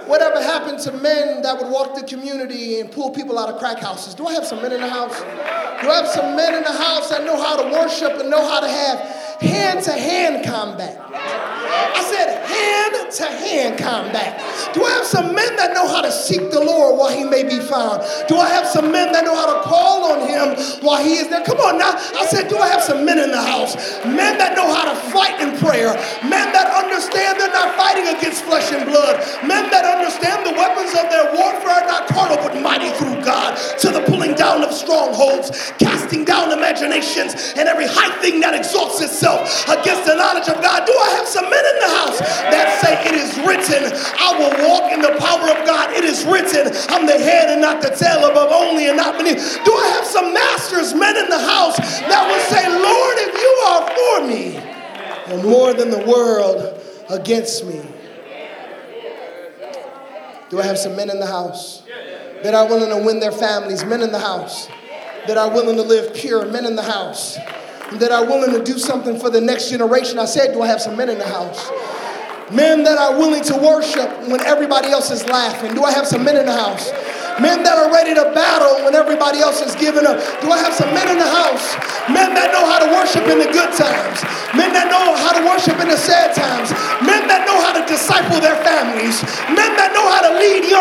Whatever 0.08 0.42
happened 0.42 0.80
to 0.80 0.92
men 0.92 1.42
that 1.44 1.58
would 1.62 1.72
walk 1.72 1.96
the 1.96 2.04
community 2.04 2.80
and 2.80 2.92
pull 2.92 3.12
people 3.12 3.40
out 3.40 3.50
of 3.50 3.60
crack 3.60 3.80
houses? 3.80 4.14
Do 4.14 4.28
I 4.28 4.34
have 4.34 4.46
some 4.46 4.62
men 4.62 4.74
in 4.74 4.82
the 4.82 4.90
house? 4.90 5.18
Do 5.22 5.90
I 5.90 6.02
have 6.02 6.08
some 6.08 6.36
men 6.36 6.56
in 6.56 6.64
the 6.64 6.74
house 6.74 7.10
that 7.10 7.24
know 7.24 7.42
how 7.42 7.56
to 7.62 7.72
worship 7.72 8.20
and 8.20 8.30
know 8.30 8.46
how 8.46 8.60
to 8.60 8.68
have 8.68 9.23
hand 9.40 9.84
to 9.84 9.92
hand 9.92 10.46
combat? 10.46 11.00
I 11.00 12.04
said 12.04 12.44
hand 12.46 13.12
to 13.12 13.26
hand 13.26 13.78
combat. 13.78 14.40
Do 14.74 14.84
I 14.84 14.90
have 14.92 15.06
some 15.06 15.36
men 15.36 15.56
that 15.58 15.74
know 15.74 15.88
how 15.88 16.02
to 16.02 16.12
seek 16.12 16.52
the 16.52 16.60
Lord 16.60 16.98
while 16.98 17.16
he 17.16 17.24
may 17.24 17.44
be 17.44 17.60
found? 17.60 18.04
Do 18.28 18.38
I 18.38 18.50
have 18.50 18.68
some 18.68 18.92
men 18.92 19.12
that 19.12 19.26
know 19.26 19.36
how 19.36 19.58
to 19.58 19.62
call 19.68 20.12
on 20.12 20.28
him 20.28 20.56
while 20.84 21.04
he 21.04 21.16
is 21.16 21.30
there? 21.30 21.44
Come 21.44 21.60
on 21.60 21.78
now. 21.78 21.94
I 21.94 22.26
said, 22.26 22.50
do 22.50 22.58
I 22.58 22.68
have 22.68 22.82
some 22.82 23.06
men 23.06 23.20
in 23.20 23.32
the 23.32 23.42
house? 23.42 23.76
Men 24.06 24.38
that 24.38 24.56
know 24.56 24.74
how 24.74 24.92
to 24.92 24.96
fight 25.12 25.40
in 25.42 25.58
prayer. 25.58 25.94
Men 26.24 26.52
that 26.54 26.74
fighting 28.04 28.18
against 28.18 28.44
flesh 28.44 28.72
and 28.72 28.86
blood. 28.86 29.20
Men 29.44 29.70
that 29.72 29.86
understand 29.86 30.46
the 30.46 30.54
weapons 30.54 30.92
of 30.96 31.10
their 31.10 31.32
warfare 31.36 31.84
are 31.84 31.88
not 31.88 32.08
carnal 32.08 32.38
but 32.38 32.60
mighty 32.62 32.90
through 32.98 33.24
God 33.24 33.58
to 33.80 33.90
the 33.90 34.02
pulling 34.02 34.36
down 34.36 34.64
of 34.64 34.74
strongholds, 34.74 35.52
casting 35.80 36.26
down 36.26 36.52
imaginations 36.52 37.54
and 37.58 37.68
every 37.68 37.88
high 37.88 38.12
thing 38.22 38.40
that 38.42 38.54
exalts 38.54 39.02
itself 39.02 39.68
against 39.68 40.06
the 40.06 40.16
knowledge 40.16 40.50
of 40.50 40.62
God. 40.62 40.86
Do 40.86 40.94
I 40.94 41.10
have 41.18 41.28
some 41.28 41.50
men 41.50 41.66
in 41.66 41.78
the 41.80 41.92
house 42.04 42.20
that 42.52 42.68
say, 42.84 42.94
It 43.10 43.16
is 43.16 43.32
written, 43.44 43.92
I 44.20 44.30
will 44.38 44.54
walk 44.68 44.92
in 44.92 45.02
the 45.02 45.16
power 45.20 45.48
of 45.52 45.66
God. 45.66 45.92
It 45.96 46.04
is 46.04 46.26
written, 46.26 46.72
I'm 46.90 47.06
the 47.06 47.18
head 47.18 47.50
and 47.50 47.62
not 47.62 47.82
the 47.82 47.90
tail, 47.90 48.30
above 48.30 48.52
only 48.52 48.88
and 48.88 48.98
not 48.98 49.18
beneath. 49.18 49.60
Do 49.64 49.72
I 49.74 49.88
have 49.96 50.06
some 50.06 50.34
masters, 50.34 50.94
men 50.94 51.18
in 51.18 51.30
the 51.30 51.40
house 51.40 51.78
that 51.78 52.24
will 52.28 52.44
say, 52.52 52.64
Lord, 52.68 53.16
if 53.20 53.34
you 53.34 53.54
are 53.68 53.84
for 53.96 54.18
me, 54.28 54.74
and 55.28 55.44
more 55.44 55.74
than 55.74 55.90
the 55.90 56.04
world 56.06 56.80
against 57.10 57.66
me? 57.66 57.82
Do 60.54 60.60
I 60.60 60.66
have 60.66 60.78
some 60.78 60.96
men 60.96 61.10
in 61.10 61.20
the 61.20 61.26
house 61.26 61.82
that 62.44 62.54
are 62.54 62.68
willing 62.68 62.96
to 62.96 63.04
win 63.04 63.20
their 63.20 63.32
families? 63.32 63.84
Men 63.84 64.04
in 64.04 64.12
the 64.12 64.20
house 64.20 64.68
that 65.26 65.36
are 65.36 65.50
willing 65.50 65.78
to 65.78 65.82
live 65.82 66.14
pure? 66.14 66.46
Men 66.46 66.68
in 66.68 66.76
the 66.76 66.84
house 66.84 67.38
that 67.94 68.12
are 68.12 68.24
willing 68.24 68.52
to 68.52 68.64
do 68.64 68.78
something 68.78 69.20
for 69.20 69.32
the 69.32 69.42
next 69.42 69.72
generation. 69.72 70.20
I 70.20 70.26
said, 70.26 70.54
Do 70.54 70.62
I 70.62 70.68
have 70.68 70.80
some 70.80 70.96
men 70.96 71.10
in 71.10 71.18
the 71.18 71.26
house? 71.26 71.72
Men 72.52 72.84
that 72.84 73.00
are 73.00 73.18
willing 73.18 73.42
to 73.46 73.58
worship 73.58 74.30
when 74.30 74.46
everybody 74.46 74.90
else 74.90 75.10
is 75.10 75.26
laughing. 75.26 75.74
Do 75.74 75.86
I 75.86 75.92
have 75.92 76.06
some 76.06 76.24
men 76.24 76.38
in 76.38 76.46
the 76.46 76.54
house? 76.54 76.92
Men 77.42 77.66
that 77.66 77.74
are 77.74 77.90
ready 77.90 78.14
to 78.14 78.30
battle 78.38 78.86
when 78.86 78.94
everybody 78.94 79.42
else 79.42 79.58
is 79.58 79.74
giving 79.74 80.06
up. 80.06 80.22
Do 80.46 80.54
I 80.54 80.62
have 80.62 80.70
some 80.70 80.94
men 80.94 81.10
in 81.10 81.18
the 81.18 81.26
house? 81.26 81.74
Men 82.06 82.38
that 82.38 82.54
know 82.54 82.62
how 82.62 82.78
to 82.78 82.90
worship 82.94 83.26
in 83.26 83.42
the 83.42 83.50
good 83.50 83.74
times. 83.74 84.22
Men 84.54 84.70
that 84.78 84.86
know 84.86 85.18
how 85.18 85.34
to 85.34 85.42
worship 85.42 85.82
in 85.82 85.90
the 85.90 85.98
sad 85.98 86.38
times. 86.38 86.70
Men 87.02 87.26
that 87.26 87.50
know 87.50 87.58
how 87.58 87.74
to 87.74 87.82
disciple 87.90 88.38
their 88.38 88.60
families. 88.62 89.18
Men 89.50 89.74
that 89.82 89.98
know 89.98 90.03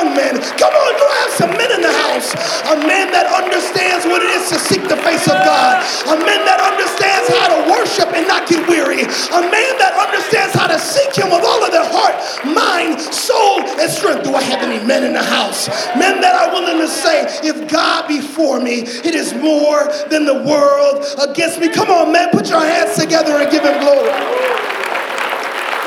young 0.03 0.15
men. 0.19 0.35
Come 0.59 0.75
on, 0.75 0.93
I 0.99 1.19
have 1.23 1.35
some 1.39 1.53
men 1.55 1.71
in 1.71 1.83
the 1.83 1.95
house? 2.11 2.35
A 2.75 2.77
man 2.83 3.15
that 3.15 3.31
understands 3.31 4.03
what 4.07 4.23
it 4.23 4.31
is 4.35 4.51
to 4.51 4.59
seek 4.59 4.83
the 4.91 4.99
face 5.07 5.31
of 5.31 5.39
God. 5.47 5.79
A 6.11 6.19
man 6.19 6.43
that 6.43 6.59
understands 6.59 7.31
how 7.31 7.47
to 7.55 7.59
worship 7.71 8.11
and 8.11 8.27
not 8.27 8.51
get 8.51 8.67
weary. 8.67 9.07
A 9.07 9.43
man 9.47 9.73
that 9.79 9.95
understands 9.95 10.55
how 10.59 10.67
to 10.67 10.79
seek 10.79 11.15
him 11.15 11.31
with 11.31 11.47
all 11.47 11.63
of 11.63 11.71
their 11.71 11.87
heart, 11.87 12.19
mind, 12.43 12.99
soul, 12.99 13.63
and 13.79 13.87
strength. 13.91 14.27
Do 14.27 14.35
I 14.35 14.43
have 14.43 14.63
any 14.67 14.83
men 14.83 15.07
in 15.07 15.15
the 15.15 15.23
house? 15.23 15.71
Men 15.95 16.21
that 16.21 16.35
are 16.35 16.51
willing 16.51 16.83
to 16.83 16.89
say, 16.91 17.23
if 17.47 17.71
God 17.71 18.09
be 18.09 18.21
for 18.21 18.59
me, 18.59 18.83
it 19.07 19.15
is 19.15 19.35
more 19.35 19.87
than 20.11 20.27
the 20.27 20.43
world 20.43 21.07
against 21.23 21.61
me. 21.61 21.69
Come 21.71 21.91
on, 21.91 22.11
man, 22.13 22.31
put 22.31 22.51
your 22.51 22.65
hands 22.65 22.99
together 22.99 23.39
and 23.39 23.51
give 23.51 23.63
him 23.63 23.79
glory. 23.79 24.11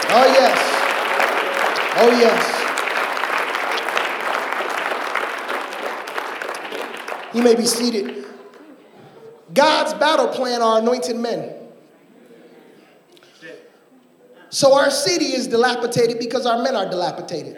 Oh, 0.08 0.28
yes. 0.32 0.56
Oh, 1.98 2.12
yes. 2.20 2.65
You 7.36 7.44
may 7.44 7.54
be 7.54 7.66
seated. 7.66 8.26
God's 9.54 9.94
battle 9.96 10.30
plan 10.30 10.62
are 10.62 10.80
anointed 10.80 11.18
men. 11.18 11.54
So 14.50 14.74
our 14.74 14.90
city 14.90 15.26
is 15.26 15.48
dilapidated 15.48 16.18
because 16.18 16.46
our 16.46 16.64
men 16.64 16.78
are 16.78 16.90
dilapidated. 16.90 17.58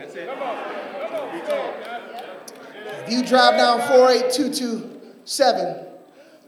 If 3.06 3.12
you 3.12 3.24
drive 3.24 3.58
down 3.58 3.82
48227, 3.88 5.86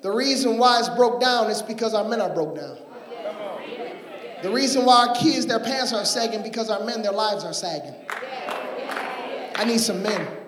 the 0.02 0.12
reason 0.12 0.58
why 0.58 0.80
it's 0.80 0.90
broke 0.90 1.22
down 1.22 1.52
is 1.52 1.62
because 1.62 1.94
our 1.94 2.10
men 2.10 2.22
are 2.22 2.34
broke 2.34 2.56
down. 2.56 2.80
The 4.42 4.50
reason 4.50 4.86
why 4.86 5.06
our 5.08 5.14
kids, 5.16 5.46
their 5.46 5.60
pants 5.60 5.94
are 5.94 6.04
sagging 6.04 6.42
because 6.42 6.72
our 6.72 6.84
men, 6.84 7.04
their 7.04 7.12
lives 7.12 7.44
are 7.44 7.54
sagging. 7.54 7.94
I 9.56 9.66
need 9.66 9.82
some 9.82 10.02
men. 10.02 10.39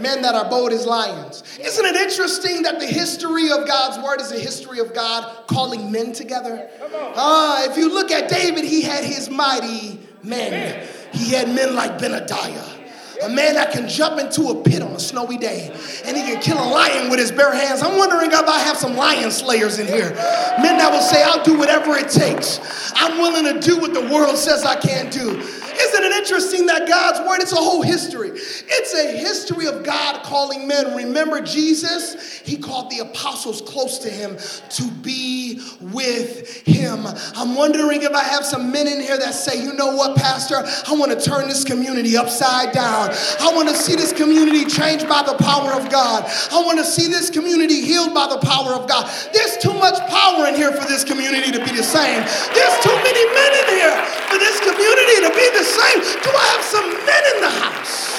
Men 0.00 0.22
that 0.22 0.34
are 0.34 0.48
bold 0.48 0.72
as 0.72 0.86
lions. 0.86 1.42
Isn't 1.58 1.84
it 1.84 1.96
interesting 1.96 2.62
that 2.62 2.80
the 2.80 2.86
history 2.86 3.50
of 3.50 3.66
God's 3.66 3.98
word 4.04 4.20
is 4.20 4.32
a 4.32 4.38
history 4.38 4.78
of 4.78 4.94
God 4.94 5.46
calling 5.46 5.90
men 5.90 6.12
together? 6.12 6.68
Uh, 6.92 7.66
if 7.68 7.76
you 7.76 7.92
look 7.92 8.10
at 8.10 8.28
David, 8.28 8.64
he 8.64 8.82
had 8.82 9.04
his 9.04 9.28
mighty 9.30 10.00
men. 10.22 10.86
He 11.12 11.32
had 11.32 11.48
men 11.54 11.74
like 11.74 11.98
Benaiah. 11.98 12.78
A 13.22 13.28
man 13.28 13.54
that 13.54 13.72
can 13.72 13.88
jump 13.88 14.20
into 14.20 14.48
a 14.50 14.62
pit 14.62 14.80
on 14.80 14.92
a 14.92 15.00
snowy 15.00 15.38
day 15.38 15.72
and 16.04 16.16
he 16.16 16.22
can 16.22 16.40
kill 16.40 16.56
a 16.56 16.68
lion 16.70 17.10
with 17.10 17.18
his 17.18 17.32
bare 17.32 17.52
hands. 17.52 17.82
I'm 17.82 17.98
wondering 17.98 18.30
if 18.30 18.46
I 18.46 18.60
have 18.60 18.76
some 18.76 18.94
lion 18.94 19.32
slayers 19.32 19.80
in 19.80 19.88
here. 19.88 20.10
Men 20.10 20.78
that 20.78 20.90
will 20.92 21.00
say, 21.00 21.24
I'll 21.24 21.42
do 21.42 21.58
whatever 21.58 21.96
it 21.96 22.10
takes. 22.10 22.60
I'm 22.94 23.18
willing 23.18 23.52
to 23.52 23.60
do 23.60 23.80
what 23.80 23.92
the 23.92 24.02
world 24.02 24.36
says 24.36 24.64
I 24.64 24.76
can't 24.76 25.12
do. 25.12 25.42
Isn't 25.80 26.04
it 26.04 26.12
interesting 26.12 26.66
that 26.66 26.88
God's 26.88 27.20
word, 27.28 27.40
it's 27.40 27.52
a 27.52 27.56
whole 27.56 27.82
history. 27.82 28.30
It's 28.30 28.94
a 28.94 29.16
history 29.16 29.66
of 29.66 29.84
God 29.84 30.22
calling 30.24 30.66
men. 30.66 30.96
Remember 30.96 31.40
Jesus? 31.40 32.38
He 32.40 32.56
called 32.56 32.90
the 32.90 32.98
apostles 33.00 33.60
close 33.60 33.98
to 34.00 34.10
him 34.10 34.36
to 34.70 34.84
be 35.02 35.60
with 35.80 36.66
him. 36.66 37.06
I'm 37.36 37.54
wondering 37.54 38.02
if 38.02 38.12
I 38.12 38.24
have 38.24 38.44
some 38.44 38.72
men 38.72 38.88
in 38.88 39.00
here 39.00 39.18
that 39.18 39.34
say, 39.34 39.62
you 39.62 39.72
know 39.74 39.94
what, 39.94 40.16
Pastor? 40.16 40.56
I 40.56 40.96
want 40.96 41.12
to 41.12 41.20
turn 41.20 41.48
this 41.48 41.64
community 41.64 42.16
upside 42.16 42.72
down. 42.72 43.10
I 43.40 43.52
want 43.54 43.68
to 43.68 43.74
see 43.74 43.94
this 43.94 44.12
community 44.12 44.64
changed 44.64 45.08
by 45.08 45.22
the 45.22 45.34
power 45.34 45.72
of 45.72 45.90
God. 45.90 46.24
I 46.50 46.62
want 46.64 46.78
to 46.78 46.84
see 46.84 47.08
this 47.08 47.30
community 47.30 47.82
healed 47.82 48.14
by 48.14 48.26
the 48.26 48.38
power 48.38 48.74
of 48.74 48.88
God. 48.88 49.10
There's 49.32 49.56
too 49.58 49.74
much 49.74 49.98
power 50.08 50.46
in 50.48 50.54
here 50.54 50.72
for 50.72 50.86
this 50.88 51.04
community 51.04 51.52
to 51.52 51.58
be 51.58 51.72
the 51.76 51.84
same. 51.84 52.20
There's 52.54 52.76
too 52.82 52.96
many 52.96 53.24
men 53.34 53.52
in 53.62 53.66
here 53.78 53.94
for 54.28 54.38
this 54.38 54.58
community 54.60 55.16
to 55.24 55.30
be 55.36 55.46
the 55.56 55.64
same? 55.68 56.00
Do 56.22 56.30
I 56.30 56.46
have 56.54 56.64
some 56.64 56.88
men 57.06 57.22
in 57.34 57.40
the 57.42 57.50
house 57.50 58.18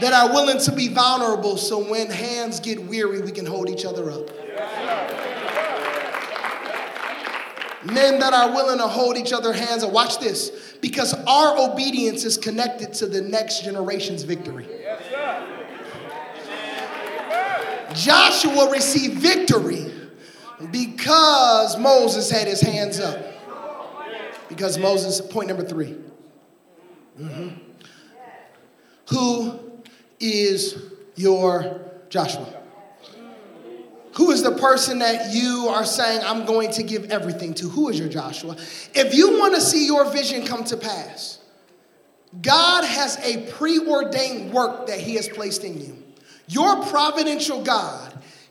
that 0.00 0.12
are 0.12 0.32
willing 0.32 0.58
to 0.60 0.72
be 0.72 0.88
vulnerable 0.88 1.56
so 1.56 1.78
when 1.90 2.10
hands 2.10 2.60
get 2.60 2.82
weary, 2.82 3.20
we 3.20 3.32
can 3.32 3.46
hold 3.46 3.68
each 3.68 3.84
other 3.84 4.10
up? 4.10 4.30
Men 7.84 8.18
that 8.18 8.32
are 8.32 8.50
willing 8.50 8.78
to 8.78 8.88
hold 8.88 9.16
each 9.16 9.32
other's 9.32 9.58
hands 9.58 9.82
and 9.84 9.92
watch 9.92 10.18
this 10.18 10.50
because 10.80 11.14
our 11.26 11.56
obedience 11.70 12.24
is 12.24 12.36
connected 12.36 12.92
to 12.94 13.06
the 13.06 13.20
next 13.22 13.62
generation's 13.62 14.24
victory. 14.24 14.66
Joshua 17.94 18.70
received 18.70 19.18
victory 19.18 19.90
because 20.70 21.78
Moses 21.78 22.30
had 22.30 22.46
his 22.46 22.60
hands 22.60 23.00
up. 23.00 23.35
Because 24.48 24.78
Moses, 24.78 25.20
point 25.20 25.48
number 25.48 25.64
3 25.64 25.96
mm-hmm. 27.20 27.48
Who 29.10 29.60
is 30.18 30.82
your 31.14 31.80
Joshua? 32.08 32.52
Who 34.16 34.30
is 34.30 34.42
the 34.42 34.52
person 34.52 35.00
that 35.00 35.34
you 35.34 35.68
are 35.68 35.84
saying, 35.84 36.22
I'm 36.24 36.46
going 36.46 36.70
to 36.72 36.82
give 36.82 37.10
everything 37.10 37.52
to? 37.54 37.68
Who 37.68 37.90
is 37.90 37.98
your 37.98 38.08
Joshua? 38.08 38.56
If 38.94 39.14
you 39.14 39.38
want 39.38 39.54
to 39.54 39.60
see 39.60 39.86
your 39.86 40.10
vision 40.10 40.46
come 40.46 40.64
to 40.64 40.76
pass, 40.76 41.38
God 42.40 42.84
has 42.84 43.18
a 43.18 43.46
preordained 43.52 44.52
work 44.52 44.86
that 44.86 44.98
He 44.98 45.16
has 45.16 45.28
placed 45.28 45.64
in 45.64 45.80
you. 45.80 46.02
Your 46.48 46.82
providential 46.84 47.62
God 47.62 48.05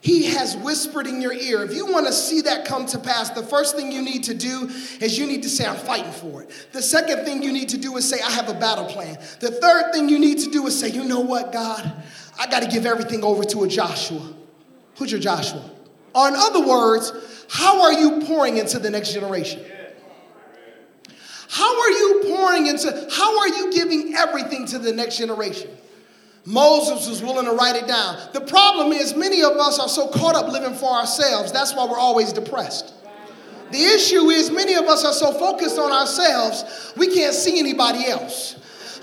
he 0.06 0.26
has 0.26 0.56
whispered 0.58 1.08
in 1.08 1.20
your 1.20 1.34
ear. 1.34 1.63
If 1.63 1.74
you 1.74 1.88
want 1.88 2.06
to 2.06 2.13
see 2.13 2.41
that 2.41 2.63
come 2.63 2.86
to 2.86 3.00
pass, 3.00 3.32
the 3.32 3.41
first 3.41 3.76
thing 3.76 3.91
you 3.91 4.04
need 4.04 4.26
to 4.26 4.36
do 4.36 4.70
is 5.02 5.18
you 5.18 5.26
need 5.26 5.41
to 5.41 5.50
say, 5.50 5.65
I'm 5.65 5.76
fighting 5.76 6.12
for 6.12 6.44
it. 6.44 6.68
The 6.74 6.82
second 6.84 7.26
thing 7.26 7.41
you 7.41 7.52
need 7.52 7.70
to 7.70 7.78
do 7.80 7.98
is 7.98 8.08
say, 8.08 8.22
I 8.22 8.30
have 8.30 8.48
a 8.48 8.54
battle 8.54 8.86
plan. 8.86 9.18
The 9.39 9.50
third 9.50 9.94
thing 9.94 10.08
you 10.08 10.20
need 10.20 10.38
to 10.41 10.52
do 10.52 10.68
is 10.68 10.80
say, 10.80 10.89
you 10.89 11.06
know 11.06 11.22
what, 11.22 11.52
God? 11.52 11.91
I 12.39 12.46
got 12.46 12.62
to 12.62 12.70
give 12.70 12.86
everything 12.86 13.24
over 13.24 13.44
to 13.46 13.63
a 13.63 13.68
Joshua. 13.68 14.22
Who's 14.98 15.12
your 15.12 15.20
Joshua? 15.20 15.68
Or 16.13 16.28
in 16.28 16.36
other 16.36 16.63
words, 16.63 17.12
how 17.50 17.82
are 17.82 17.94
you 17.94 18.22
pouring 18.28 18.58
into 18.58 18.78
the 18.78 18.91
next 18.91 19.12
generation? 19.12 19.60
How 21.50 21.82
are 21.82 21.89
you 21.89 22.22
pouring 22.28 22.68
into, 22.68 23.08
how 23.12 23.39
are 23.39 23.48
you 23.48 23.74
giving 23.74 24.13
everything 24.13 24.68
to 24.68 24.78
the 24.78 24.94
next 24.94 25.18
generation? 25.18 25.72
Moses 26.46 27.10
was 27.10 27.24
willing 27.24 27.46
to 27.46 27.54
write 27.54 27.76
it 27.76 27.88
down. 27.88 28.18
The 28.34 28.42
problem 28.42 28.92
is, 28.92 29.16
many 29.16 29.42
of 29.42 29.54
us 29.54 29.80
are 29.80 29.90
so 29.90 30.08
caught 30.08 30.36
up 30.36 30.48
living 30.48 30.76
for 30.76 30.92
ourselves. 30.92 31.52
That's 31.52 31.74
why 31.74 31.86
we're 31.86 31.98
always 31.98 32.32
depressed. 32.32 32.94
The 33.72 33.84
issue 33.84 34.30
is, 34.30 34.52
many 34.52 34.76
of 34.76 34.86
us 34.86 35.04
are 35.04 35.14
so 35.14 35.34
focused 35.34 35.80
on 35.80 35.92
ourselves, 35.92 36.94
we 36.96 37.14
can't 37.14 37.34
see 37.34 37.58
anybody 37.58 38.06
else. 38.06 38.58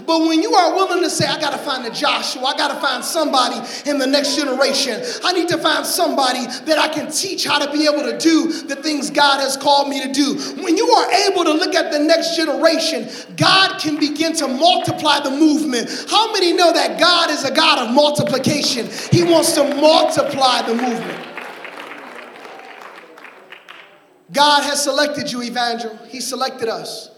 But 0.06 0.20
when 0.20 0.42
you 0.42 0.54
are 0.54 0.74
willing 0.74 1.02
to 1.02 1.10
say, 1.10 1.26
I 1.26 1.40
got 1.40 1.50
to 1.50 1.58
find 1.58 1.86
a 1.86 1.90
Joshua, 1.90 2.42
I 2.44 2.56
got 2.56 2.68
to 2.68 2.80
find 2.80 3.04
somebody 3.04 3.56
in 3.88 3.98
the 3.98 4.06
next 4.06 4.36
generation, 4.36 5.02
I 5.24 5.32
need 5.32 5.48
to 5.48 5.58
find 5.58 5.86
somebody 5.86 6.46
that 6.64 6.78
I 6.78 6.88
can 6.88 7.10
teach 7.10 7.44
how 7.44 7.58
to 7.64 7.70
be 7.70 7.86
able 7.86 8.02
to 8.10 8.18
do 8.18 8.62
the 8.62 8.76
things 8.76 9.10
God 9.10 9.40
has 9.40 9.56
called 9.56 9.88
me 9.88 10.02
to 10.02 10.12
do. 10.12 10.34
When 10.62 10.76
you 10.76 10.88
are 10.88 11.12
able 11.12 11.44
to 11.44 11.52
look 11.52 11.74
at 11.74 11.92
the 11.92 11.98
next 11.98 12.36
generation, 12.36 13.08
God 13.36 13.78
can 13.80 13.98
begin 13.98 14.34
to 14.36 14.48
multiply 14.48 15.20
the 15.20 15.30
movement. 15.30 16.06
How 16.10 16.32
many 16.32 16.52
know 16.52 16.72
that 16.72 16.98
God 16.98 17.30
is 17.30 17.44
a 17.44 17.52
God 17.52 17.78
of 17.86 17.94
multiplication? 17.94 18.88
He 19.10 19.24
wants 19.24 19.52
to 19.52 19.64
multiply 19.76 20.62
the 20.62 20.74
movement. 20.74 21.28
God 24.32 24.62
has 24.64 24.82
selected 24.82 25.30
you, 25.30 25.42
Evangel. 25.42 25.96
He 26.08 26.20
selected 26.20 26.68
us. 26.68 27.11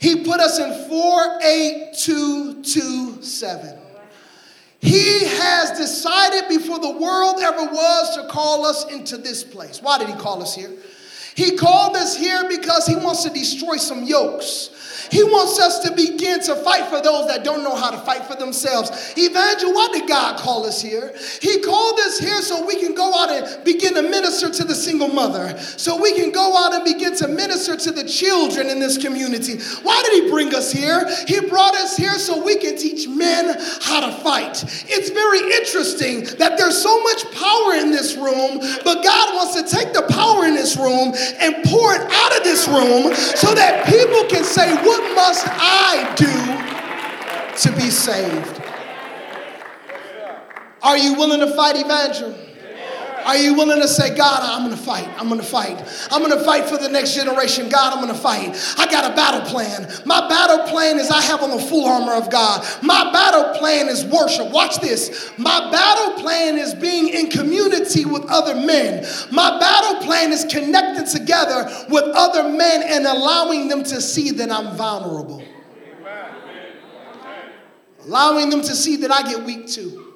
He 0.00 0.24
put 0.24 0.40
us 0.40 0.58
in 0.58 0.88
48227. 0.88 3.78
He 4.80 5.26
has 5.26 5.76
decided 5.76 6.48
before 6.48 6.78
the 6.78 6.90
world 6.90 7.36
ever 7.40 7.66
was 7.66 8.16
to 8.16 8.26
call 8.28 8.64
us 8.64 8.90
into 8.90 9.18
this 9.18 9.44
place. 9.44 9.82
Why 9.82 9.98
did 9.98 10.08
he 10.08 10.14
call 10.14 10.40
us 10.40 10.54
here? 10.54 10.72
He 11.34 11.54
called 11.56 11.96
us 11.96 12.16
here 12.16 12.48
because 12.48 12.86
he 12.86 12.96
wants 12.96 13.24
to 13.24 13.30
destroy 13.30 13.76
some 13.76 14.04
yokes. 14.04 14.70
He 15.10 15.24
wants 15.24 15.58
us 15.58 15.80
to 15.80 15.92
begin 15.92 16.40
to 16.44 16.56
fight 16.56 16.86
for 16.88 17.00
those 17.02 17.26
that 17.28 17.44
don't 17.44 17.62
know 17.62 17.74
how 17.74 17.90
to 17.90 17.98
fight 17.98 18.24
for 18.24 18.36
themselves. 18.36 18.90
Evangel, 19.16 19.72
why 19.74 19.88
did 19.92 20.08
God 20.08 20.38
call 20.38 20.64
us 20.66 20.80
here? 20.80 21.14
He 21.40 21.60
called 21.60 21.98
us 22.00 22.18
here 22.18 22.40
so 22.42 22.64
we 22.64 22.76
can 22.76 22.94
go 22.94 23.12
out 23.14 23.30
and 23.30 23.64
begin 23.64 23.94
to 23.94 24.02
minister 24.02 24.50
to 24.50 24.64
the 24.64 24.74
single 24.74 25.08
mother, 25.08 25.58
so 25.58 26.00
we 26.00 26.14
can 26.14 26.30
go 26.30 26.56
out 26.56 26.74
and 26.74 26.84
begin 26.84 27.16
to 27.16 27.28
minister 27.28 27.76
to 27.76 27.90
the 27.90 28.04
children 28.04 28.68
in 28.68 28.78
this 28.78 28.98
community. 28.98 29.58
Why 29.82 30.02
did 30.02 30.24
He 30.24 30.30
bring 30.30 30.54
us 30.54 30.70
here? 30.72 31.08
He 31.26 31.40
brought 31.40 31.74
us 31.74 31.96
here 31.96 32.14
so 32.14 32.42
we 32.42 32.56
can 32.56 32.76
teach 32.76 33.08
men 33.08 33.56
how 33.80 34.00
to 34.00 34.12
fight. 34.22 34.62
It's 34.88 35.10
very 35.10 35.40
interesting 35.58 36.24
that 36.38 36.56
there's 36.56 36.80
so 36.80 37.02
much 37.02 37.30
power 37.32 37.74
in 37.74 37.90
this 37.90 38.16
room, 38.16 38.60
but 38.84 39.02
God 39.02 39.34
wants 39.34 39.60
to 39.60 39.64
take 39.64 39.92
the 39.92 40.02
power 40.10 40.44
in 40.44 40.54
this 40.54 40.76
room 40.76 41.14
and 41.40 41.54
pour 41.64 41.94
it 41.94 42.02
out 42.02 42.36
of 42.36 42.44
this 42.44 42.68
room 42.68 43.14
so 43.14 43.54
that 43.54 43.86
people 43.86 44.24
can 44.28 44.44
say, 44.44 44.74
What 44.84 44.99
must 45.14 45.46
I 45.48 46.12
do 46.16 47.70
to 47.70 47.76
be 47.76 47.90
saved? 47.90 48.62
Are 50.82 50.96
you 50.96 51.14
willing 51.14 51.40
to 51.40 51.54
fight 51.54 51.76
evangel? 51.76 52.34
Are 53.24 53.36
you 53.36 53.54
willing 53.54 53.80
to 53.80 53.88
say, 53.88 54.14
God, 54.14 54.40
I'm 54.42 54.62
gonna 54.68 54.76
fight? 54.76 55.08
I'm 55.18 55.28
gonna 55.28 55.42
fight. 55.42 55.78
I'm 56.10 56.22
gonna 56.22 56.42
fight 56.42 56.64
for 56.64 56.76
the 56.76 56.88
next 56.88 57.14
generation. 57.14 57.68
God, 57.68 57.92
I'm 57.92 58.00
gonna 58.00 58.18
fight. 58.18 58.56
I 58.78 58.86
got 58.90 59.10
a 59.10 59.14
battle 59.14 59.42
plan. 59.50 59.90
My 60.04 60.28
battle 60.28 60.66
plan 60.68 60.98
is 60.98 61.10
I 61.10 61.20
have 61.22 61.42
on 61.42 61.50
the 61.50 61.58
full 61.58 61.86
armor 61.86 62.14
of 62.14 62.30
God. 62.30 62.66
My 62.82 63.10
battle 63.12 63.58
plan 63.58 63.88
is 63.88 64.04
worship. 64.04 64.50
Watch 64.50 64.80
this. 64.80 65.32
My 65.38 65.70
battle 65.70 66.20
plan 66.22 66.58
is 66.58 66.74
being 66.74 67.08
in 67.08 67.30
community 67.30 68.04
with 68.04 68.24
other 68.26 68.54
men. 68.54 69.06
My 69.30 69.58
battle 69.58 70.02
plan 70.02 70.32
is 70.32 70.44
connecting 70.44 71.06
together 71.06 71.70
with 71.88 72.04
other 72.14 72.48
men 72.48 72.82
and 72.84 73.06
allowing 73.06 73.68
them 73.68 73.82
to 73.84 74.00
see 74.00 74.30
that 74.32 74.50
I'm 74.50 74.76
vulnerable. 74.76 75.42
Allowing 78.04 78.50
them 78.50 78.62
to 78.62 78.74
see 78.74 78.96
that 78.96 79.12
I 79.12 79.22
get 79.30 79.44
weak 79.44 79.68
too. 79.68 80.06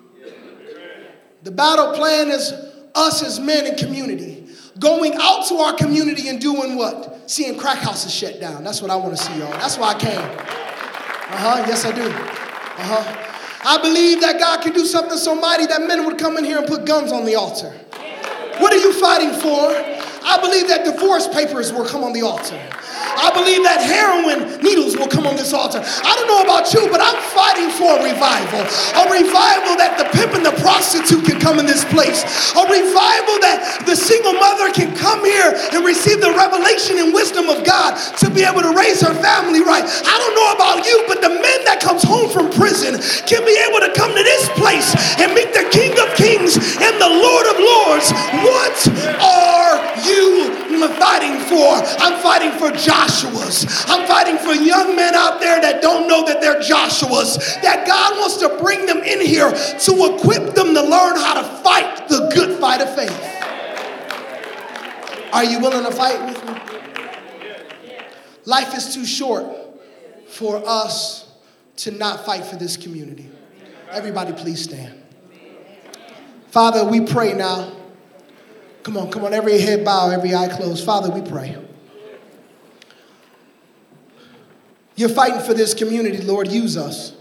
The 1.43 1.51
battle 1.51 1.93
plan 1.93 2.31
is 2.31 2.53
us 2.95 3.23
as 3.23 3.41
men 3.41 3.67
in 3.67 3.77
community, 3.77 4.47
going 4.79 5.15
out 5.17 5.47
to 5.47 5.57
our 5.57 5.75
community 5.75 6.29
and 6.29 6.41
doing 6.41 6.77
what? 6.77 7.31
Seeing 7.31 7.59
crack 7.59 7.79
houses 7.79 8.15
shut 8.15 8.41
down. 8.41 8.65
That's 8.65 8.83
what 8.83 8.91
I 8.91 8.97
want 8.97 9.17
to 9.17 9.23
see, 9.23 9.39
y'all. 9.39 9.51
That's 9.53 9.79
why 9.79 9.93
I 9.93 9.99
came. 9.99 10.19
Uh 10.19 11.37
huh. 11.37 11.65
Yes, 11.67 11.85
I 11.85 11.93
do. 11.93 12.07
Uh 12.07 13.03
huh. 13.03 13.31
I 13.67 13.79
believe 13.81 14.21
that 14.21 14.39
God 14.39 14.61
can 14.61 14.73
do 14.75 14.85
something 14.85 15.17
so 15.17 15.35
mighty 15.35 15.67
that 15.67 15.87
men 15.87 16.05
would 16.05 16.19
come 16.19 16.37
in 16.37 16.45
here 16.45 16.59
and 16.59 16.67
put 16.67 16.85
guns 16.85 17.13
on 17.13 17.25
the 17.25 17.35
altar. 17.35 17.73
What 18.59 18.73
are 18.73 18.79
you 18.79 18.93
fighting 18.93 19.33
for? 19.33 19.73
I 20.27 20.39
believe 20.41 20.69
that 20.69 20.85
divorce 20.85 21.29
papers 21.29 21.73
will 21.73 21.87
come 21.87 22.05
on 22.05 22.13
the 22.13 22.23
altar. 22.23 22.61
I 23.15 23.31
believe 23.35 23.63
that 23.65 23.83
heroin 23.83 24.63
needles 24.63 24.97
will 24.97 25.09
come 25.09 25.27
on 25.27 25.37
this 25.37 25.53
altar. 25.53 25.83
I 25.83 26.13
don't 26.17 26.29
know 26.29 26.43
about 26.43 26.73
you, 26.73 26.89
but 26.91 27.01
I'm 27.01 27.19
fighting 27.35 27.71
for 27.71 27.99
a 27.99 28.01
revival. 28.03 28.63
A 28.99 29.05
revival 29.11 29.77
that 29.79 29.97
the 29.99 30.07
pimp 30.17 30.35
and 30.35 30.45
the 30.45 30.55
prostitute 30.61 31.25
can 31.25 31.39
come 31.39 31.59
in 31.59 31.67
this 31.67 31.85
place. 31.89 32.25
A 32.55 32.65
revival 32.67 33.37
that 33.43 33.85
the 33.87 33.97
single 33.97 34.35
mother 34.35 34.71
can 34.73 34.95
come 34.97 35.25
here 35.25 35.55
and 35.73 35.85
receive 35.85 36.21
the 36.21 36.33
revelation 36.33 36.99
and 36.99 37.13
wisdom 37.13 37.49
of 37.49 37.63
God 37.65 37.97
to 38.21 38.31
be 38.31 38.43
able 38.43 38.63
to 38.63 38.73
raise 38.73 39.01
her 39.03 39.15
family 39.15 39.61
right. 39.61 39.85
I 39.85 40.15
don't 40.19 40.35
know 40.35 40.51
about 40.55 40.87
you, 40.87 41.05
but 41.07 41.21
the 41.21 41.33
men 41.33 41.61
that 41.67 41.81
comes 41.81 42.03
home 42.03 42.31
from 42.31 42.51
prison 42.51 42.99
can 43.27 43.45
be 43.45 43.57
able 43.69 43.81
to 43.85 43.91
come 43.93 44.11
to 44.15 44.25
this 44.25 44.49
place 44.59 44.95
and 45.21 45.35
meet 45.35 45.53
the 45.53 45.67
King 45.71 45.93
of 46.01 46.09
Kings 46.17 46.57
and 46.59 46.95
the 46.99 47.11
Lord 47.11 47.47
of 47.51 47.57
Lords. 47.59 48.09
What 48.43 48.77
are 49.21 49.77
you 50.03 50.64
fighting 50.81 51.39
for? 51.41 51.75
I'm 52.03 52.21
fighting 52.23 52.53
for 52.53 52.71
Joshua's. 52.71 53.85
I'm 53.89 54.07
fighting 54.07 54.39
for 54.39 54.53
young 54.53 54.97
men 54.97 55.15
out 55.15 55.41
there 55.41 55.61
that 55.61 55.83
don't 55.83 56.09
know 56.09 56.25
that 56.27 56.41
they're 56.41 56.61
Joshua's. 56.61 57.37
That 57.63 57.87
God 57.87 58.19
wants 58.19 58.39
to 58.39 58.49
bring 58.61 58.87
them 58.87 58.99
in 58.99 59.21
here 59.21 59.51
to 59.51 60.15
equip 60.15 60.55
them 60.55 60.75
to 60.75 60.83
learn 60.83 61.17
how 61.17 61.35
to 61.41 61.63
fight 61.63 62.09
the 62.09 62.31
good 62.35 62.59
fight 62.61 62.81
of 62.81 62.95
faith. 62.95 63.35
Are 65.33 65.45
you 65.45 65.59
willing 65.61 65.85
to 65.85 65.91
fight 65.91 66.25
with 66.27 66.45
me? 66.45 66.55
Life 68.45 68.77
is 68.77 68.95
too 68.95 69.07
short 69.07 69.47
for 70.29 70.63
us 70.67 71.33
to 71.77 71.91
not 71.91 72.25
fight 72.25 72.45
for 72.45 72.57
this 72.57 72.77
community. 72.77 73.29
Everybody, 73.91 74.33
please 74.33 74.63
stand. 74.63 75.03
Father, 76.51 76.85
we 76.85 77.01
pray 77.01 77.33
now. 77.33 77.73
Come 78.85 78.99
on, 78.99 79.11
come 79.11 79.25
on, 79.25 79.33
every 79.33 79.59
head 79.59 79.83
bow, 79.83 80.11
every 80.11 80.35
eye 80.35 80.47
closed. 80.47 80.85
Father, 80.85 81.11
we 81.11 81.23
pray. 81.27 81.57
You're 84.95 85.09
fighting 85.09 85.41
for 85.41 85.55
this 85.55 85.73
community, 85.73 86.19
Lord. 86.19 86.49
Use 86.49 86.77
us. 86.77 87.15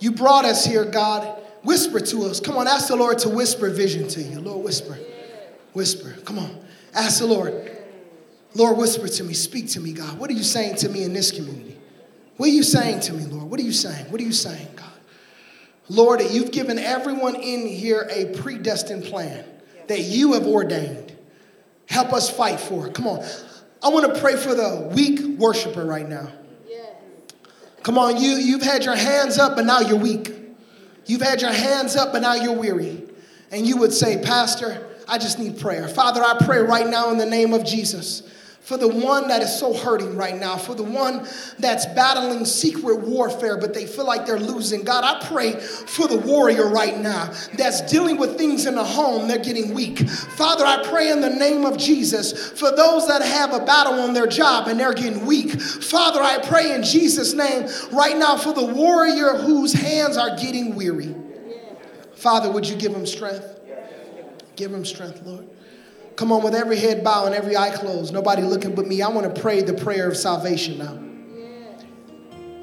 You 0.00 0.12
brought 0.12 0.46
us 0.46 0.64
here, 0.64 0.86
God. 0.86 1.40
Whisper 1.62 2.00
to 2.00 2.24
us. 2.24 2.40
Come 2.40 2.56
on, 2.56 2.66
ask 2.66 2.88
the 2.88 2.96
Lord 2.96 3.18
to 3.20 3.28
whisper 3.28 3.68
vision 3.68 4.08
to 4.08 4.22
you. 4.22 4.40
Lord, 4.40 4.64
whisper. 4.64 4.98
Whisper. 5.74 6.16
Come 6.24 6.38
on. 6.38 6.58
Ask 6.94 7.20
the 7.20 7.26
Lord. 7.26 7.70
Lord, 8.54 8.78
whisper 8.78 9.08
to 9.08 9.24
me. 9.24 9.34
Speak 9.34 9.68
to 9.70 9.80
me, 9.80 9.92
God. 9.92 10.18
What 10.18 10.30
are 10.30 10.34
you 10.34 10.42
saying 10.42 10.76
to 10.76 10.88
me 10.88 11.04
in 11.04 11.12
this 11.12 11.30
community? 11.30 11.76
What 12.38 12.48
are 12.48 12.52
you 12.52 12.62
saying 12.62 13.00
to 13.00 13.12
me, 13.12 13.24
Lord? 13.26 13.50
What 13.50 13.60
are 13.60 13.62
you 13.62 13.72
saying? 13.72 14.10
What 14.10 14.20
are 14.22 14.24
you 14.24 14.32
saying, 14.32 14.68
God? 14.74 14.86
Lord, 15.90 16.22
you've 16.30 16.50
given 16.50 16.78
everyone 16.78 17.36
in 17.36 17.66
here 17.66 18.08
a 18.10 18.34
predestined 18.38 19.04
plan 19.04 19.44
that 19.92 20.00
you 20.00 20.32
have 20.32 20.46
ordained. 20.46 21.14
Help 21.86 22.14
us 22.14 22.30
fight 22.30 22.58
for 22.58 22.86
it. 22.86 22.94
Come 22.94 23.06
on. 23.06 23.22
I 23.82 23.90
want 23.90 24.14
to 24.14 24.18
pray 24.20 24.36
for 24.36 24.54
the 24.54 24.90
weak 24.94 25.38
worshiper 25.38 25.84
right 25.84 26.08
now. 26.08 26.32
Come 27.82 27.98
on, 27.98 28.16
you, 28.16 28.30
you've 28.36 28.62
had 28.62 28.84
your 28.84 28.96
hands 28.96 29.38
up, 29.38 29.56
but 29.56 29.66
now 29.66 29.80
you're 29.80 29.98
weak. 29.98 30.32
You've 31.04 31.20
had 31.20 31.42
your 31.42 31.52
hands 31.52 31.94
up, 31.96 32.12
but 32.12 32.22
now 32.22 32.34
you're 32.34 32.54
weary. 32.54 33.02
And 33.50 33.66
you 33.66 33.76
would 33.78 33.92
say, 33.92 34.22
Pastor, 34.22 34.88
I 35.08 35.18
just 35.18 35.38
need 35.38 35.60
prayer. 35.60 35.88
Father, 35.88 36.22
I 36.22 36.38
pray 36.42 36.60
right 36.60 36.86
now 36.86 37.10
in 37.10 37.18
the 37.18 37.26
name 37.26 37.52
of 37.52 37.64
Jesus 37.64 38.22
for 38.62 38.76
the 38.76 38.86
one 38.86 39.26
that 39.26 39.42
is 39.42 39.58
so 39.58 39.74
hurting 39.74 40.16
right 40.16 40.38
now, 40.38 40.56
for 40.56 40.74
the 40.74 40.84
one 40.84 41.26
that's 41.58 41.84
battling 41.86 42.44
secret 42.44 43.00
warfare, 43.00 43.58
but 43.58 43.74
they 43.74 43.86
feel 43.86 44.06
like 44.06 44.24
they're 44.24 44.38
losing. 44.38 44.84
God, 44.84 45.02
I 45.02 45.26
pray 45.26 45.54
for 45.58 46.06
the 46.06 46.16
warrior 46.16 46.68
right 46.68 46.96
now 46.96 47.32
that's 47.54 47.80
dealing 47.90 48.18
with 48.18 48.38
things 48.38 48.66
in 48.66 48.76
the 48.76 48.84
home, 48.84 49.26
they're 49.26 49.38
getting 49.38 49.74
weak. 49.74 50.08
Father, 50.08 50.64
I 50.64 50.86
pray 50.86 51.10
in 51.10 51.20
the 51.20 51.30
name 51.30 51.64
of 51.64 51.76
Jesus 51.76 52.50
for 52.52 52.70
those 52.70 53.08
that 53.08 53.20
have 53.20 53.52
a 53.52 53.64
battle 53.64 53.94
on 53.94 54.14
their 54.14 54.28
job 54.28 54.68
and 54.68 54.78
they're 54.78 54.94
getting 54.94 55.26
weak. 55.26 55.60
Father, 55.60 56.20
I 56.22 56.38
pray 56.38 56.72
in 56.72 56.84
Jesus' 56.84 57.34
name 57.34 57.68
right 57.90 58.16
now 58.16 58.36
for 58.36 58.54
the 58.54 58.64
warrior 58.64 59.34
whose 59.34 59.72
hands 59.72 60.16
are 60.16 60.36
getting 60.36 60.76
weary. 60.76 61.16
Father, 62.14 62.52
would 62.52 62.68
you 62.68 62.76
give 62.76 62.94
him 62.94 63.06
strength? 63.06 63.58
Give 64.54 64.72
him 64.72 64.84
strength, 64.84 65.20
Lord. 65.26 65.48
Come 66.16 66.30
on, 66.30 66.42
with 66.42 66.54
every 66.54 66.76
head 66.76 67.02
bowed 67.02 67.26
and 67.26 67.34
every 67.34 67.56
eye 67.56 67.70
closed, 67.70 68.12
nobody 68.12 68.42
looking 68.42 68.74
but 68.74 68.86
me. 68.86 69.02
I 69.02 69.08
want 69.08 69.34
to 69.34 69.40
pray 69.40 69.62
the 69.62 69.74
prayer 69.74 70.08
of 70.08 70.16
salvation 70.16 70.78
now. 70.78 70.98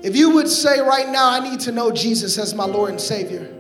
If 0.02 0.16
you 0.16 0.32
would 0.36 0.48
say 0.48 0.80
right 0.80 1.10
now, 1.10 1.30
I 1.30 1.40
need 1.40 1.60
to 1.62 1.72
know 1.72 1.92
Jesus 1.92 2.38
as 2.38 2.54
my 2.54 2.66
Lord 2.66 2.92
and 2.92 3.02
Savior, 3.02 3.54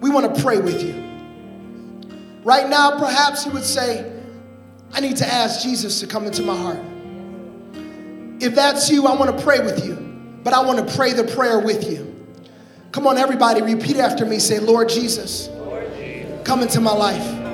we 0.00 0.10
want 0.10 0.34
to 0.34 0.42
pray 0.42 0.60
with 0.60 0.82
you. 0.82 1.02
Right 2.44 2.68
now, 2.68 2.98
perhaps 2.98 3.46
you 3.46 3.52
would 3.52 3.64
say, 3.64 4.12
I 4.92 5.00
need 5.00 5.16
to 5.16 5.26
ask 5.26 5.62
Jesus 5.62 5.98
to 6.00 6.06
come 6.06 6.26
into 6.26 6.42
my 6.42 6.56
heart. 6.56 6.80
If 8.40 8.54
that's 8.54 8.88
you, 8.90 9.06
I 9.06 9.16
want 9.16 9.36
to 9.36 9.42
pray 9.42 9.60
with 9.60 9.84
you, 9.84 9.94
but 10.44 10.52
I 10.52 10.60
want 10.60 10.86
to 10.86 10.94
pray 10.94 11.12
the 11.12 11.24
prayer 11.24 11.58
with 11.58 11.90
you. 11.90 12.14
Come 12.92 13.06
on, 13.06 13.16
everybody, 13.18 13.62
repeat 13.62 13.96
after 13.96 14.24
me. 14.24 14.38
Say, 14.38 14.60
Lord 14.60 14.88
Jesus, 14.88 15.48
come 16.44 16.62
into 16.62 16.80
my 16.80 16.92
life 16.92 17.45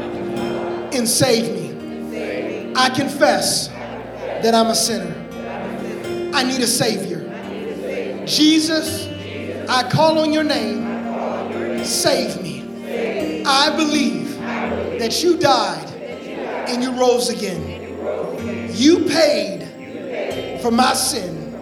and 0.94 1.08
save 1.08 1.54
me. 1.54 2.72
I 2.74 2.88
confess 2.90 3.68
that 3.68 4.54
I'm 4.54 4.68
a 4.68 4.74
sinner. 4.74 5.14
I 6.34 6.42
need 6.42 6.60
a 6.60 6.66
Savior. 6.66 7.20
Jesus, 8.26 9.08
I 9.68 9.88
call 9.90 10.18
on 10.18 10.32
your 10.32 10.44
name. 10.44 11.84
Save 11.84 12.42
me. 12.42 13.44
I 13.44 13.74
believe 13.76 14.38
that 14.98 15.22
you 15.22 15.36
died 15.36 15.88
and 16.68 16.82
you 16.82 16.92
rose 16.92 17.28
again. 17.28 18.70
You 18.72 19.04
paid 19.04 20.60
for 20.62 20.70
my 20.70 20.94
sin 20.94 21.54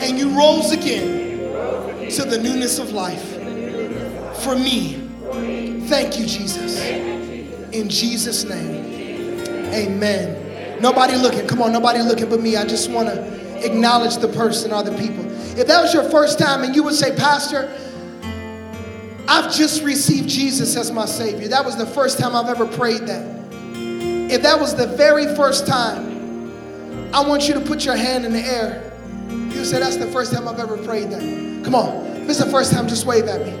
and 0.00 0.18
you 0.18 0.30
rose 0.30 0.70
again 0.70 2.10
to 2.10 2.24
the 2.24 2.38
newness 2.42 2.78
of 2.78 2.92
life 2.92 3.32
for 4.42 4.54
me. 4.54 5.00
Thank 5.88 6.18
you, 6.18 6.26
Jesus. 6.26 7.13
In 7.74 7.88
Jesus' 7.88 8.44
name, 8.44 9.42
amen. 9.74 10.80
Nobody 10.80 11.16
looking. 11.16 11.44
Come 11.48 11.60
on, 11.60 11.72
nobody 11.72 12.00
looking 12.02 12.28
but 12.30 12.40
me. 12.40 12.56
I 12.56 12.64
just 12.64 12.88
want 12.88 13.08
to 13.08 13.66
acknowledge 13.66 14.18
the 14.18 14.28
person 14.28 14.72
or 14.72 14.84
the 14.84 14.96
people. 14.96 15.24
If 15.58 15.66
that 15.66 15.82
was 15.82 15.92
your 15.92 16.08
first 16.08 16.38
time 16.38 16.62
and 16.62 16.76
you 16.76 16.84
would 16.84 16.94
say, 16.94 17.16
Pastor, 17.16 17.76
I've 19.26 19.52
just 19.52 19.82
received 19.82 20.28
Jesus 20.28 20.76
as 20.76 20.92
my 20.92 21.06
Savior. 21.06 21.48
That 21.48 21.64
was 21.64 21.76
the 21.76 21.86
first 21.86 22.18
time 22.18 22.36
I've 22.36 22.48
ever 22.48 22.66
prayed 22.66 23.06
that. 23.08 23.24
If 24.30 24.42
that 24.42 24.60
was 24.60 24.76
the 24.76 24.86
very 24.86 25.26
first 25.34 25.66
time, 25.66 26.52
I 27.12 27.26
want 27.26 27.48
you 27.48 27.54
to 27.54 27.60
put 27.60 27.84
your 27.84 27.96
hand 27.96 28.24
in 28.24 28.32
the 28.32 28.40
air. 28.40 28.92
You 29.28 29.64
say, 29.64 29.80
That's 29.80 29.96
the 29.96 30.06
first 30.12 30.32
time 30.32 30.46
I've 30.46 30.60
ever 30.60 30.76
prayed 30.76 31.10
that. 31.10 31.64
Come 31.64 31.74
on. 31.74 32.06
If 32.22 32.28
it's 32.28 32.38
the 32.38 32.50
first 32.50 32.72
time, 32.72 32.86
just 32.86 33.04
wave 33.04 33.24
at 33.24 33.44
me. 33.44 33.52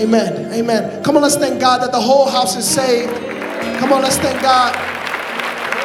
Amen. 0.00 0.52
Amen. 0.52 1.02
Come 1.02 1.16
on, 1.16 1.22
let's 1.22 1.36
thank 1.36 1.60
God 1.60 1.82
that 1.82 1.90
the 1.90 2.00
whole 2.00 2.28
house 2.28 2.56
is 2.56 2.68
saved. 2.68 3.39
Come 3.80 3.94
on, 3.94 4.02
let's 4.02 4.18
thank 4.18 4.42
God. 4.42 4.76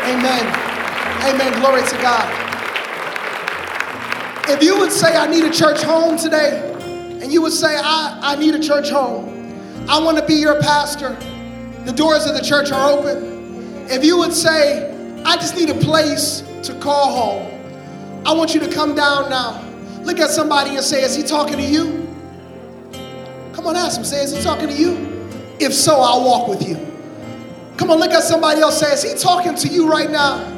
Amen. 0.04 0.46
Amen. 1.24 1.60
Glory 1.62 1.82
to 1.82 1.98
God. 2.02 2.42
If 4.50 4.62
you 4.62 4.78
would 4.78 4.92
say, 4.92 5.16
I 5.16 5.28
need 5.28 5.46
a 5.46 5.50
church 5.50 5.82
home 5.82 6.18
today, 6.18 6.74
and 7.22 7.32
you 7.32 7.42
would 7.42 7.54
say, 7.54 7.78
I, 7.78 8.20
I 8.22 8.36
need 8.36 8.54
a 8.54 8.60
church 8.60 8.90
home, 8.90 9.58
I 9.88 9.98
want 9.98 10.18
to 10.18 10.26
be 10.26 10.34
your 10.34 10.60
pastor, 10.60 11.18
the 11.86 11.94
doors 11.94 12.26
of 12.26 12.36
the 12.36 12.42
church 12.42 12.70
are 12.74 12.92
open. 12.92 13.88
If 13.90 14.04
you 14.04 14.18
would 14.18 14.34
say, 14.34 14.92
I 15.24 15.38
just 15.38 15.56
need 15.56 15.70
a 15.70 15.76
place 15.76 16.44
to 16.64 16.78
call 16.80 17.16
home, 17.16 18.24
I 18.26 18.34
want 18.34 18.54
you 18.54 18.60
to 18.60 18.70
come 18.70 18.94
down 18.94 19.30
now. 19.30 19.64
Look 20.02 20.20
at 20.20 20.32
somebody 20.32 20.76
and 20.76 20.84
say, 20.84 21.02
Is 21.02 21.16
he 21.16 21.24
talking 21.24 21.56
to 21.56 21.64
you? 21.64 22.14
Come 23.54 23.66
on, 23.68 23.78
ask 23.78 23.98
him. 23.98 24.04
Say, 24.04 24.22
Is 24.22 24.36
he 24.36 24.44
talking 24.44 24.68
to 24.68 24.76
you? 24.76 24.96
If 25.62 25.74
so, 25.74 26.02
I'll 26.02 26.26
walk 26.26 26.50
with 26.50 26.68
you. 26.68 26.95
Come 27.78 27.92
on, 27.92 28.00
look 28.00 28.12
at 28.12 28.24
somebody 28.24 28.62
else. 28.62 28.80
Say, 28.80 28.92
Is 28.94 29.04
he 29.04 29.16
talking 29.18 29.56
to 29.56 29.68
you 29.68 29.90
right 29.90 30.10
now? 30.10 30.52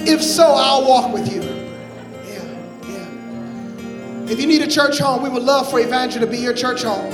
If 0.00 0.22
so, 0.22 0.44
I'll 0.44 0.88
walk 0.88 1.12
with 1.12 1.32
you. 1.32 1.42
If 4.30 4.38
you 4.38 4.46
need 4.46 4.60
a 4.60 4.66
church 4.68 4.98
home, 4.98 5.22
we 5.22 5.30
would 5.30 5.42
love 5.42 5.70
for 5.70 5.80
Evangel 5.80 6.20
to 6.20 6.26
be 6.26 6.36
your 6.36 6.52
church 6.52 6.82
home. 6.82 7.10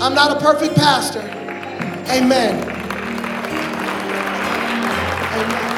I'm 0.00 0.14
not 0.14 0.36
a 0.36 0.40
perfect 0.40 0.74
pastor. 0.74 1.20
Amen. 2.10 2.60
Amen. 5.30 5.74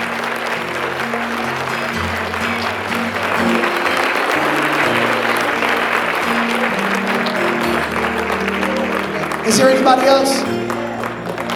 Is 9.46 9.58
there 9.58 9.68
anybody 9.68 10.06
else? 10.06 10.55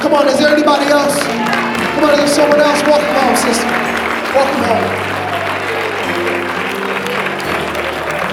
Come 0.00 0.14
on, 0.14 0.26
is 0.28 0.38
there 0.38 0.48
anybody 0.48 0.86
else? 0.86 1.16
Come 1.20 2.04
on, 2.04 2.10
is 2.16 2.18
there 2.20 2.28
someone 2.28 2.60
else? 2.60 2.80
Welcome 2.88 3.14
home, 3.20 3.36
sister. 3.36 3.68
Welcome 4.32 4.64
home. 4.64 4.86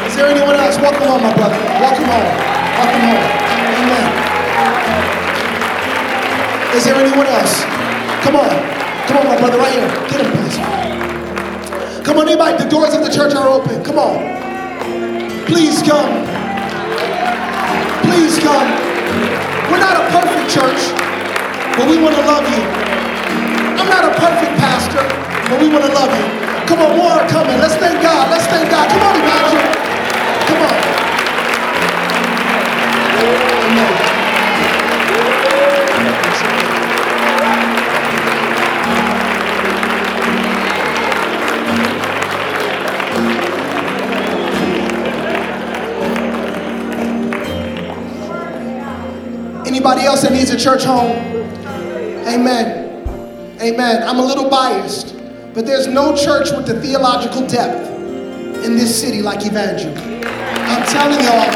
Is 0.08 0.16
there 0.16 0.28
anyone 0.28 0.56
else? 0.56 0.80
Welcome 0.80 1.08
home, 1.08 1.24
my 1.24 1.34
brother. 1.36 1.60
Welcome 1.84 2.08
home. 2.08 2.32
Welcome 2.80 3.02
home. 3.04 3.28
Amen. 3.84 4.08
Is 6.76 6.86
there 6.86 6.96
anyone 6.96 7.28
else? 7.28 7.64
Come 8.24 8.38
on. 8.38 8.50
Come 9.08 9.18
on, 9.18 9.28
my 9.28 9.38
brother, 9.38 9.58
right 9.58 9.74
here. 9.74 9.88
Get 10.08 10.22
him, 10.24 10.32
please. 10.32 10.58
Come 12.06 12.18
on, 12.18 12.30
anybody. 12.30 12.64
The 12.64 12.70
doors 12.70 12.94
of 12.94 13.04
the 13.04 13.12
church 13.12 13.36
are 13.36 13.50
open. 13.50 13.84
Come 13.84 14.00
on. 14.00 14.24
Please 15.46 15.84
come. 15.84 16.24
Please 18.08 18.40
come. 18.40 18.68
We're 19.70 19.84
not 19.84 20.00
a 20.00 20.08
perfect 20.16 20.50
church, 20.50 20.80
but 21.78 21.88
we 21.88 22.02
want 22.02 22.16
to 22.16 22.22
love 22.26 22.42
you. 22.50 22.63
I'm 23.78 23.88
not 23.88 24.04
a 24.04 24.10
perfect 24.18 24.58
pastor, 24.58 25.06
but 25.48 25.62
we 25.62 25.70
want 25.70 25.86
to 25.86 25.94
love 25.94 26.10
you. 26.10 26.26
Come 26.66 26.82
on, 26.82 26.98
more 26.98 27.12
are 27.12 27.30
coming. 27.30 27.60
Let's 27.60 27.76
thank 27.76 28.02
God. 28.02 28.32
Let's 28.32 28.48
thank 28.48 28.70
God. 28.72 28.90
Come 28.90 29.04
on, 29.04 29.16
Evangel. 29.16 29.62
Come 30.48 30.62
on. 30.63 30.98
Anybody 49.68 50.02
else 50.02 50.24
that 50.24 50.32
needs 50.32 50.50
a 50.50 50.58
church 50.58 50.84
home? 50.84 51.37
Amen. 52.28 53.08
Amen. 53.62 54.04
I'm 54.04 54.20
a 54.20 54.26
little 54.26 54.50
biased, 54.50 55.16
but 55.54 55.66
there's 55.66 55.88
no 55.88 56.13
church 56.13 56.52
with 56.52 56.68
the 56.68 56.80
theological 56.82 57.48
depth 57.48 57.90
in 58.66 58.76
this 58.76 58.92
city 59.00 59.22
like 59.22 59.46
Evangel. 59.46 59.96
I'm 59.96 60.84
telling 60.92 61.24
y'all, 61.24 61.48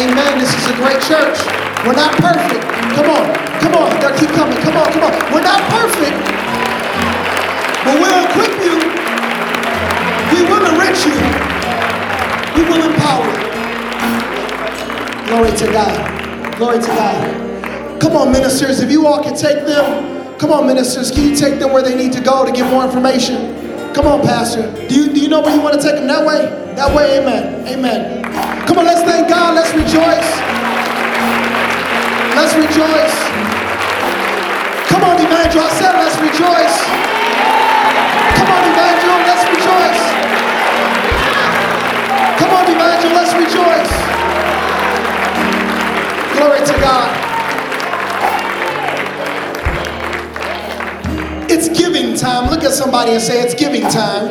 amen. 0.00 0.38
This 0.40 0.48
is 0.56 0.64
a 0.72 0.76
great 0.80 0.96
church. 1.04 1.36
We're 1.84 1.92
not 1.92 2.16
perfect. 2.16 2.64
Come 2.96 3.10
on, 3.12 3.36
come 3.60 3.74
on. 3.76 3.92
Keep 4.18 4.30
coming. 4.30 4.56
Come 4.64 4.76
on, 4.80 4.90
come 4.92 5.04
on. 5.04 5.12
We're 5.28 5.44
not 5.44 5.60
perfect, 5.68 6.16
but 7.84 8.00
we'll 8.00 8.24
equip 8.32 8.52
you. 8.64 8.80
We 10.32 10.40
will 10.48 10.64
enrich 10.72 11.04
you. 11.04 11.20
We 12.56 12.64
will 12.64 12.80
empower 12.88 13.28
you. 13.28 13.52
Glory 15.28 15.52
to 15.58 15.66
God. 15.70 16.56
Glory 16.56 16.80
to 16.80 16.86
God. 16.86 17.51
Come 18.02 18.16
on, 18.16 18.32
ministers. 18.32 18.80
If 18.80 18.90
you 18.90 19.06
all 19.06 19.22
can 19.22 19.36
take 19.36 19.64
them, 19.64 20.36
come 20.36 20.50
on, 20.50 20.66
ministers. 20.66 21.12
Can 21.12 21.22
you 21.22 21.36
take 21.36 21.60
them 21.60 21.72
where 21.72 21.84
they 21.84 21.94
need 21.94 22.12
to 22.14 22.20
go 22.20 22.44
to 22.44 22.50
get 22.50 22.68
more 22.68 22.84
information? 22.84 23.94
Come 23.94 24.08
on, 24.08 24.22
Pastor. 24.22 24.66
Do 24.88 24.92
you, 24.92 25.14
do 25.14 25.20
you 25.20 25.28
know 25.28 25.40
where 25.40 25.54
you 25.54 25.62
want 25.62 25.80
to 25.80 25.80
take 25.80 25.94
them? 25.94 26.08
That 26.08 26.26
way? 26.26 26.50
That 26.74 26.92
way, 26.96 27.20
amen. 27.22 27.64
Amen. 27.68 28.24
Come 28.66 28.78
on, 28.78 28.86
let's 28.86 29.02
thank 29.02 29.28
God. 29.28 29.54
Let's 29.54 29.70
rejoice. 29.70 30.30
Let's 32.34 32.58
rejoice. 32.58 33.16
Come 34.90 35.04
on, 35.06 35.22
Evangel. 35.22 35.62
I 35.62 35.70
said 35.78 35.94
let's 35.94 36.18
rejoice. 36.18 36.76
Come 38.34 38.50
on, 38.50 38.62
Evangel. 38.66 39.14
Let's 39.30 39.46
rejoice. 39.46 40.02
Come 42.34 42.50
on, 42.50 42.66
Evangel. 42.66 43.14
Let's 43.14 43.34
rejoice. 43.38 43.92
Glory 46.34 46.66
to 46.66 46.74
God. 46.82 47.21
Giving 52.12 52.20
time. 52.20 52.50
Look 52.50 52.62
at 52.62 52.72
somebody 52.72 53.12
and 53.12 53.22
say, 53.22 53.40
It's 53.42 53.54
giving 53.54 53.82
time. 53.82 54.30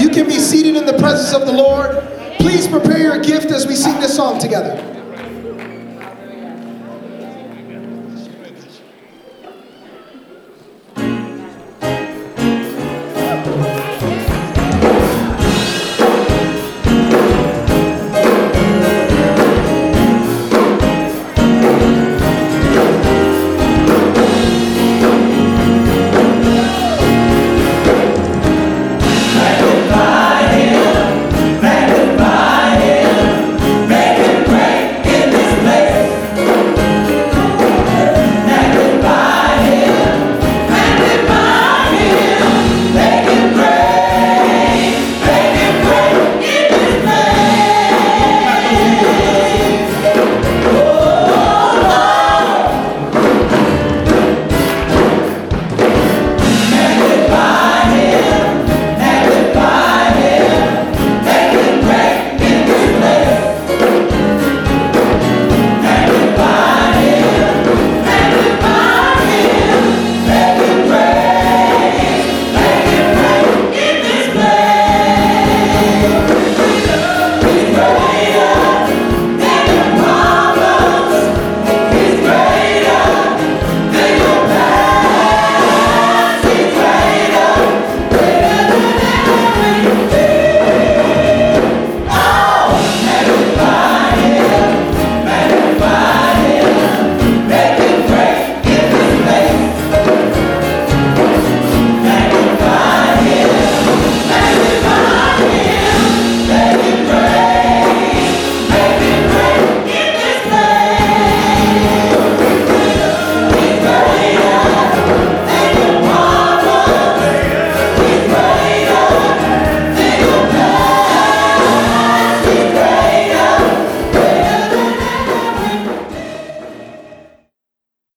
You 0.00 0.08
can 0.10 0.26
be 0.26 0.38
seated 0.38 0.76
in 0.76 0.86
the 0.86 0.98
presence 0.98 1.34
of 1.34 1.46
the 1.46 1.52
Lord. 1.52 2.08
Please 2.38 2.66
prepare 2.66 2.98
your 2.98 3.20
gift 3.20 3.50
as 3.50 3.66
we 3.66 3.74
sing 3.74 4.00
this 4.00 4.16
song 4.16 4.40
together. 4.40 5.01